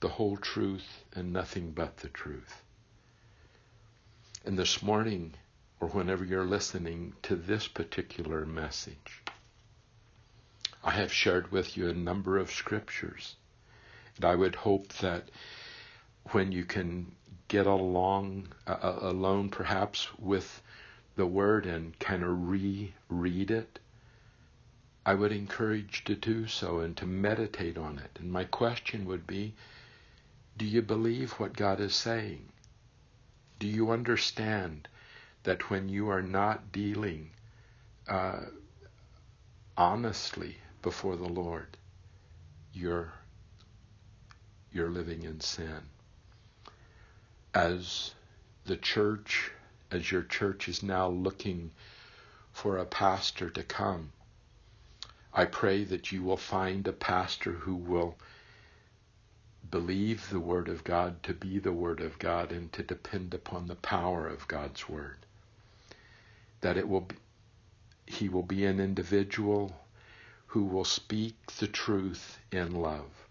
the 0.00 0.08
whole 0.08 0.38
truth 0.38 1.04
and 1.14 1.32
nothing 1.32 1.72
but 1.72 1.98
the 1.98 2.08
truth. 2.08 2.62
And 4.46 4.58
this 4.58 4.82
morning, 4.82 5.34
or 5.80 5.88
whenever 5.88 6.24
you're 6.24 6.46
listening 6.46 7.12
to 7.24 7.36
this 7.36 7.68
particular 7.68 8.46
message, 8.46 9.22
I 10.82 10.92
have 10.92 11.12
shared 11.12 11.52
with 11.52 11.76
you 11.76 11.90
a 11.90 11.94
number 11.94 12.38
of 12.38 12.50
scriptures. 12.50 13.36
And 14.16 14.24
I 14.24 14.34
would 14.34 14.54
hope 14.54 14.88
that 14.94 15.24
when 16.30 16.52
you 16.52 16.64
can 16.64 17.12
get 17.48 17.66
along, 17.66 18.48
uh, 18.66 18.96
alone 19.00 19.50
perhaps 19.50 20.08
with 20.18 20.62
the 21.16 21.26
Word 21.26 21.66
and 21.66 21.98
kind 21.98 22.22
of 22.22 22.48
reread 22.48 23.50
it, 23.50 23.78
I 25.04 25.14
would 25.14 25.32
encourage 25.32 26.04
to 26.04 26.14
do 26.14 26.46
so 26.46 26.80
and 26.80 26.96
to 26.98 27.06
meditate 27.06 27.78
on 27.78 27.98
it. 27.98 28.18
And 28.20 28.30
my 28.30 28.44
question 28.44 29.06
would 29.06 29.26
be 29.26 29.54
Do 30.56 30.64
you 30.64 30.82
believe 30.82 31.32
what 31.32 31.56
God 31.56 31.80
is 31.80 31.94
saying? 31.94 32.48
Do 33.58 33.66
you 33.66 33.90
understand 33.90 34.88
that 35.42 35.70
when 35.70 35.88
you 35.88 36.08
are 36.10 36.22
not 36.22 36.72
dealing 36.72 37.30
uh, 38.08 38.40
honestly 39.76 40.56
before 40.82 41.16
the 41.16 41.28
Lord, 41.28 41.76
you're 42.72 43.12
you're 44.72 44.90
living 44.90 45.24
in 45.24 45.40
sin. 45.40 45.80
As 47.54 48.14
the 48.66 48.76
church, 48.76 49.50
as 49.90 50.12
your 50.12 50.22
church 50.22 50.68
is 50.68 50.82
now 50.82 51.08
looking 51.08 51.72
for 52.52 52.78
a 52.78 52.84
pastor 52.84 53.50
to 53.50 53.62
come, 53.64 54.12
I 55.32 55.44
pray 55.44 55.84
that 55.84 56.10
you 56.10 56.22
will 56.22 56.36
find 56.36 56.86
a 56.88 56.92
pastor 56.92 57.52
who 57.52 57.76
will 57.76 58.16
believe 59.70 60.28
the 60.28 60.40
Word 60.40 60.68
of 60.68 60.82
God 60.82 61.22
to 61.22 61.32
be 61.32 61.58
the 61.58 61.72
Word 61.72 62.00
of 62.00 62.18
God 62.18 62.50
and 62.50 62.72
to 62.72 62.82
depend 62.82 63.32
upon 63.32 63.68
the 63.68 63.76
power 63.76 64.26
of 64.26 64.48
God's 64.48 64.88
Word. 64.88 65.18
That 66.60 66.76
it 66.76 66.88
will 66.88 67.02
be, 67.02 67.16
he 68.06 68.28
will 68.28 68.42
be 68.42 68.64
an 68.64 68.80
individual 68.80 69.80
who 70.46 70.64
will 70.64 70.84
speak 70.84 71.36
the 71.58 71.68
truth 71.68 72.38
in 72.50 72.74
love. 72.74 73.28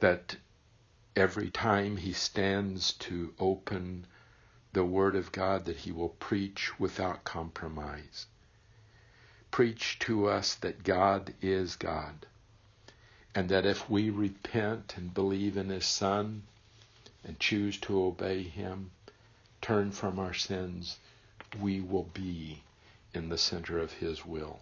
That 0.00 0.36
every 1.14 1.50
time 1.50 1.96
he 1.96 2.12
stands 2.12 2.92
to 2.94 3.32
open 3.38 4.06
the 4.72 4.84
Word 4.84 5.14
of 5.14 5.30
God, 5.30 5.64
that 5.66 5.76
he 5.76 5.92
will 5.92 6.08
preach 6.08 6.78
without 6.80 7.22
compromise. 7.22 8.26
Preach 9.50 9.98
to 10.00 10.28
us 10.28 10.54
that 10.56 10.84
God 10.84 11.34
is 11.40 11.76
God 11.76 12.26
and 13.36 13.50
that 13.50 13.66
if 13.66 13.90
we 13.90 14.08
repent 14.08 14.94
and 14.96 15.12
believe 15.12 15.58
in 15.58 15.68
His 15.68 15.84
Son 15.84 16.42
and 17.22 17.38
choose 17.38 17.76
to 17.80 18.02
obey 18.02 18.42
Him, 18.42 18.90
turn 19.60 19.92
from 19.92 20.18
our 20.18 20.32
sins, 20.32 20.96
we 21.60 21.82
will 21.82 22.08
be 22.14 22.62
in 23.12 23.28
the 23.28 23.36
center 23.36 23.78
of 23.78 23.92
His 23.92 24.24
will. 24.24 24.60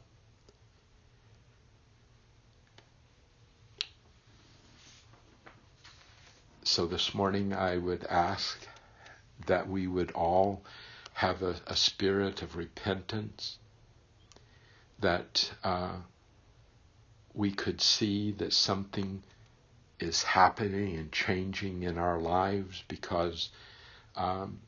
So 6.64 6.86
this 6.86 7.14
morning 7.14 7.52
I 7.52 7.76
would 7.76 8.04
ask 8.06 8.66
that 9.46 9.68
we 9.68 9.86
would 9.86 10.10
all 10.12 10.62
have 11.12 11.42
a, 11.42 11.54
a 11.68 11.76
spirit 11.76 12.42
of 12.42 12.56
repentance, 12.56 13.58
that 15.04 15.52
uh, 15.62 15.96
we 17.34 17.50
could 17.50 17.78
see 17.78 18.30
that 18.32 18.54
something 18.54 19.22
is 20.00 20.22
happening 20.22 20.96
and 20.96 21.12
changing 21.12 21.82
in 21.82 21.98
our 21.98 22.18
lives 22.18 22.82
because 22.88 23.50
um, 24.16 24.60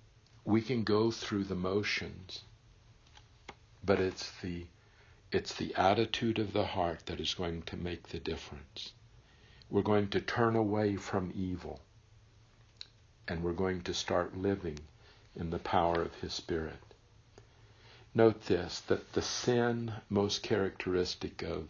we 0.45 0.61
can 0.61 0.85
go 0.85 1.11
through 1.11 1.45
the 1.45 1.55
motions, 1.55 2.43
but 3.83 3.99
it's 3.99 4.31
the 4.43 4.67
it's 5.33 5.55
the 5.55 5.75
attitude 5.75 6.39
of 6.39 6.53
the 6.53 6.67
heart 6.67 7.07
that 7.07 7.19
is 7.19 7.33
going 7.33 7.63
to 7.63 7.77
make 7.79 8.09
the 8.09 8.21
difference. 8.21 8.93
We're 9.71 9.81
going 9.81 10.09
to 10.09 10.21
turn 10.21 10.55
away 10.55 10.97
from 10.97 11.33
evil 11.35 11.81
and 13.27 13.43
we're 13.43 13.53
going 13.65 13.81
to 13.85 13.95
start 13.95 14.37
living 14.37 14.81
in 15.35 15.49
the 15.49 15.59
power 15.59 16.03
of 16.03 16.15
His 16.17 16.35
Spirit. 16.35 16.86
Note 18.17 18.47
this 18.47 18.81
that 18.81 19.13
the 19.13 19.21
sin 19.21 19.93
most 20.09 20.43
characteristic 20.43 21.43
of 21.43 21.69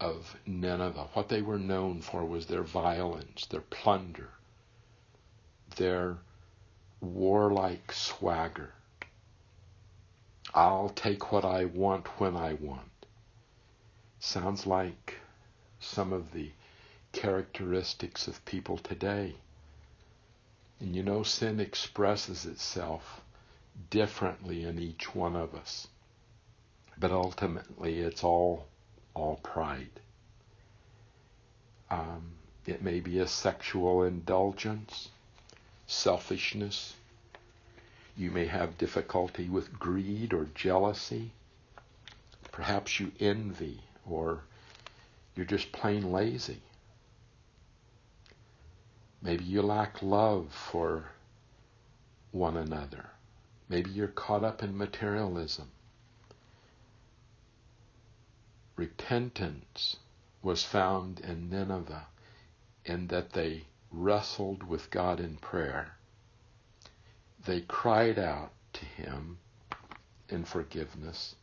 of 0.00 0.34
Nineveh. 0.46 1.10
What 1.12 1.28
they 1.28 1.42
were 1.42 1.58
known 1.58 2.00
for 2.00 2.24
was 2.24 2.46
their 2.46 2.62
violence, 2.62 3.44
their 3.44 3.60
plunder, 3.60 4.30
their 5.76 6.16
warlike 7.02 7.92
swagger. 7.92 8.72
I'll 10.54 10.88
take 10.88 11.30
what 11.30 11.44
I 11.44 11.66
want 11.66 12.06
when 12.18 12.38
I 12.38 12.54
want. 12.54 13.04
Sounds 14.18 14.66
like 14.66 15.16
some 15.78 16.14
of 16.14 16.32
the 16.32 16.52
characteristics 17.12 18.26
of 18.26 18.42
people 18.46 18.78
today. 18.78 19.34
And 20.80 20.96
you 20.96 21.02
know, 21.02 21.22
sin 21.22 21.60
expresses 21.60 22.46
itself 22.46 23.20
differently 23.88 24.64
in 24.64 24.78
each 24.78 25.14
one 25.14 25.36
of 25.36 25.54
us. 25.54 25.88
But 26.98 27.12
ultimately, 27.12 28.00
it's 28.00 28.22
all 28.22 28.66
all 29.14 29.36
pride. 29.42 30.00
Um, 31.90 32.32
it 32.66 32.82
may 32.82 33.00
be 33.00 33.18
a 33.18 33.26
sexual 33.26 34.04
indulgence, 34.04 35.08
selfishness. 35.86 36.94
You 38.16 38.30
may 38.30 38.46
have 38.46 38.78
difficulty 38.78 39.48
with 39.48 39.78
greed 39.78 40.32
or 40.32 40.46
jealousy. 40.54 41.32
Perhaps 42.52 43.00
you 43.00 43.12
envy 43.18 43.80
or 44.08 44.42
you're 45.34 45.46
just 45.46 45.72
plain 45.72 46.12
lazy. 46.12 46.60
Maybe 49.22 49.44
you 49.44 49.62
lack 49.62 50.02
love 50.02 50.52
for 50.52 51.04
one 52.30 52.56
another. 52.56 53.10
Maybe 53.70 53.90
you're 53.90 54.08
caught 54.08 54.44
up 54.44 54.62
in 54.62 54.76
materialism 54.76 55.70
repentance 58.80 59.96
was 60.40 60.64
found 60.64 61.20
in 61.20 61.50
Nineveh 61.50 62.06
in 62.86 63.08
that 63.08 63.34
they 63.34 63.62
wrestled 63.92 64.62
with 64.62 64.90
God 64.90 65.20
in 65.20 65.36
prayer. 65.36 65.92
They 67.44 67.60
cried 67.60 68.18
out 68.18 68.52
to 68.72 68.86
Him 68.86 69.36
in 70.30 70.46
forgiveness. 70.46 71.34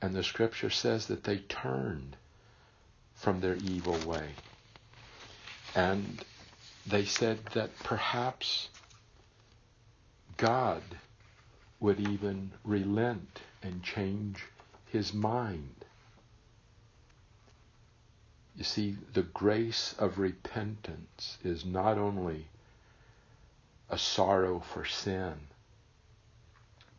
And 0.00 0.12
the 0.12 0.24
scripture 0.24 0.68
says 0.70 1.06
that 1.06 1.22
they 1.22 1.38
turned 1.38 2.16
from 3.14 3.38
their 3.40 3.54
evil 3.54 3.98
way. 4.04 4.30
And 5.76 6.24
they 6.88 7.04
said 7.04 7.38
that 7.54 7.70
perhaps 7.84 8.68
God 10.38 10.82
would 11.82 11.98
even 11.98 12.52
relent 12.64 13.40
and 13.60 13.82
change 13.82 14.44
his 14.86 15.12
mind. 15.12 15.84
You 18.56 18.62
see, 18.62 18.96
the 19.14 19.24
grace 19.24 19.92
of 19.98 20.20
repentance 20.20 21.38
is 21.42 21.64
not 21.64 21.98
only 21.98 22.46
a 23.90 23.98
sorrow 23.98 24.60
for 24.60 24.84
sin, 24.84 25.34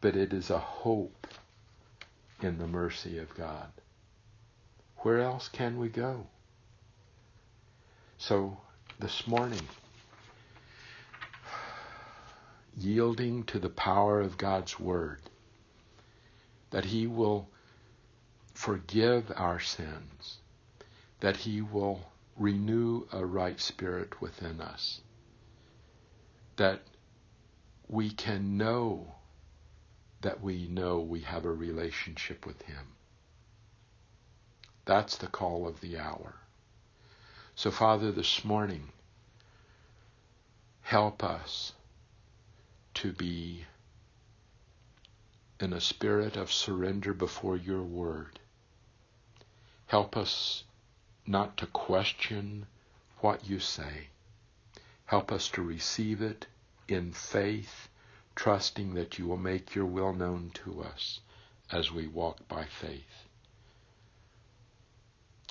but 0.01 0.17
it 0.17 0.33
is 0.33 0.49
a 0.49 0.59
hope 0.59 1.27
in 2.41 2.57
the 2.57 2.67
mercy 2.67 3.19
of 3.19 3.33
God. 3.35 3.71
Where 4.97 5.21
else 5.21 5.47
can 5.47 5.79
we 5.79 5.87
go? 5.87 6.27
So 8.17 8.57
this 8.99 9.27
morning, 9.27 9.65
yielding 12.77 13.43
to 13.45 13.59
the 13.59 13.69
power 13.69 14.19
of 14.21 14.37
God's 14.37 14.79
Word, 14.79 15.21
that 16.71 16.85
He 16.85 17.07
will 17.07 17.49
forgive 18.53 19.31
our 19.35 19.59
sins 19.59 20.39
that 21.23 21.37
He 21.37 21.61
will 21.61 22.01
renew 22.35 23.07
a 23.13 23.25
right 23.25 23.57
spirit 23.57 24.19
within 24.19 24.59
us, 24.59 24.99
that 26.57 26.81
we 27.87 28.09
can 28.09 28.57
know 28.57 29.15
that 30.19 30.41
we 30.41 30.67
know 30.67 30.99
we 30.99 31.21
have 31.21 31.45
a 31.45 31.51
relationship 31.51 32.45
with 32.45 32.61
Him. 32.63 32.87
That's 34.83 35.15
the 35.15 35.27
call 35.27 35.65
of 35.65 35.79
the 35.79 35.97
hour. 35.97 36.35
So, 37.55 37.71
Father, 37.71 38.11
this 38.11 38.43
morning, 38.43 38.89
help 40.81 41.23
us 41.23 41.71
to 42.95 43.11
be 43.11 43.65
in 45.59 45.73
a 45.73 45.81
spirit 45.81 46.35
of 46.35 46.51
surrender 46.51 47.13
before 47.13 47.55
your 47.55 47.81
word. 47.81 48.39
Help 49.87 50.17
us 50.17 50.63
not 51.25 51.57
to 51.57 51.65
question 51.67 52.65
what 53.19 53.47
you 53.47 53.59
say. 53.59 54.07
Help 55.05 55.31
us 55.31 55.47
to 55.49 55.61
receive 55.61 56.21
it 56.21 56.47
in 56.87 57.11
faith, 57.11 57.87
trusting 58.35 58.93
that 58.95 59.17
you 59.17 59.27
will 59.27 59.37
make 59.37 59.75
your 59.75 59.85
will 59.85 60.13
known 60.13 60.51
to 60.53 60.83
us 60.83 61.19
as 61.71 61.91
we 61.91 62.07
walk 62.07 62.47
by 62.47 62.65
faith. 62.65 63.27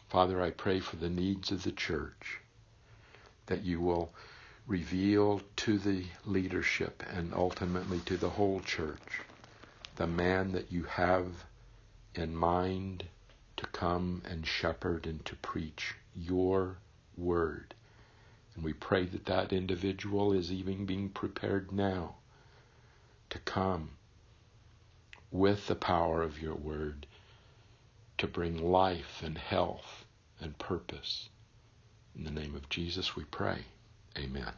Father, 0.08 0.42
I 0.42 0.50
pray 0.50 0.80
for 0.80 0.96
the 0.96 1.08
needs 1.08 1.50
of 1.50 1.62
the 1.62 1.72
church, 1.72 2.40
that 3.46 3.62
you 3.62 3.80
will 3.80 4.12
reveal 4.66 5.40
to 5.56 5.78
the 5.78 6.04
leadership 6.24 7.02
and 7.12 7.32
ultimately 7.34 7.98
to 8.00 8.16
the 8.16 8.30
whole 8.30 8.60
church 8.60 9.20
the 9.96 10.06
man 10.06 10.52
that 10.52 10.72
you 10.72 10.84
have 10.84 11.26
in 12.14 12.34
mind 12.34 13.04
to 13.56 13.66
come 13.66 14.22
and 14.24 14.46
shepherd 14.46 15.06
and 15.06 15.24
to 15.24 15.36
preach 15.36 15.94
your 16.14 16.78
word. 17.16 17.74
And 18.54 18.64
we 18.64 18.72
pray 18.72 19.04
that 19.06 19.26
that 19.26 19.52
individual 19.52 20.32
is 20.32 20.50
even 20.50 20.86
being 20.86 21.08
prepared 21.08 21.72
now 21.72 22.16
to 23.30 23.38
come 23.40 23.90
with 25.30 25.66
the 25.66 25.74
power 25.74 26.22
of 26.22 26.40
your 26.40 26.54
word 26.54 27.06
to 28.18 28.26
bring 28.26 28.62
life 28.62 29.22
and 29.24 29.38
health 29.38 30.04
and 30.40 30.58
purpose. 30.58 31.28
In 32.16 32.24
the 32.24 32.30
name 32.30 32.54
of 32.54 32.68
Jesus 32.68 33.16
we 33.16 33.24
pray. 33.24 33.64
Amen. 34.18 34.52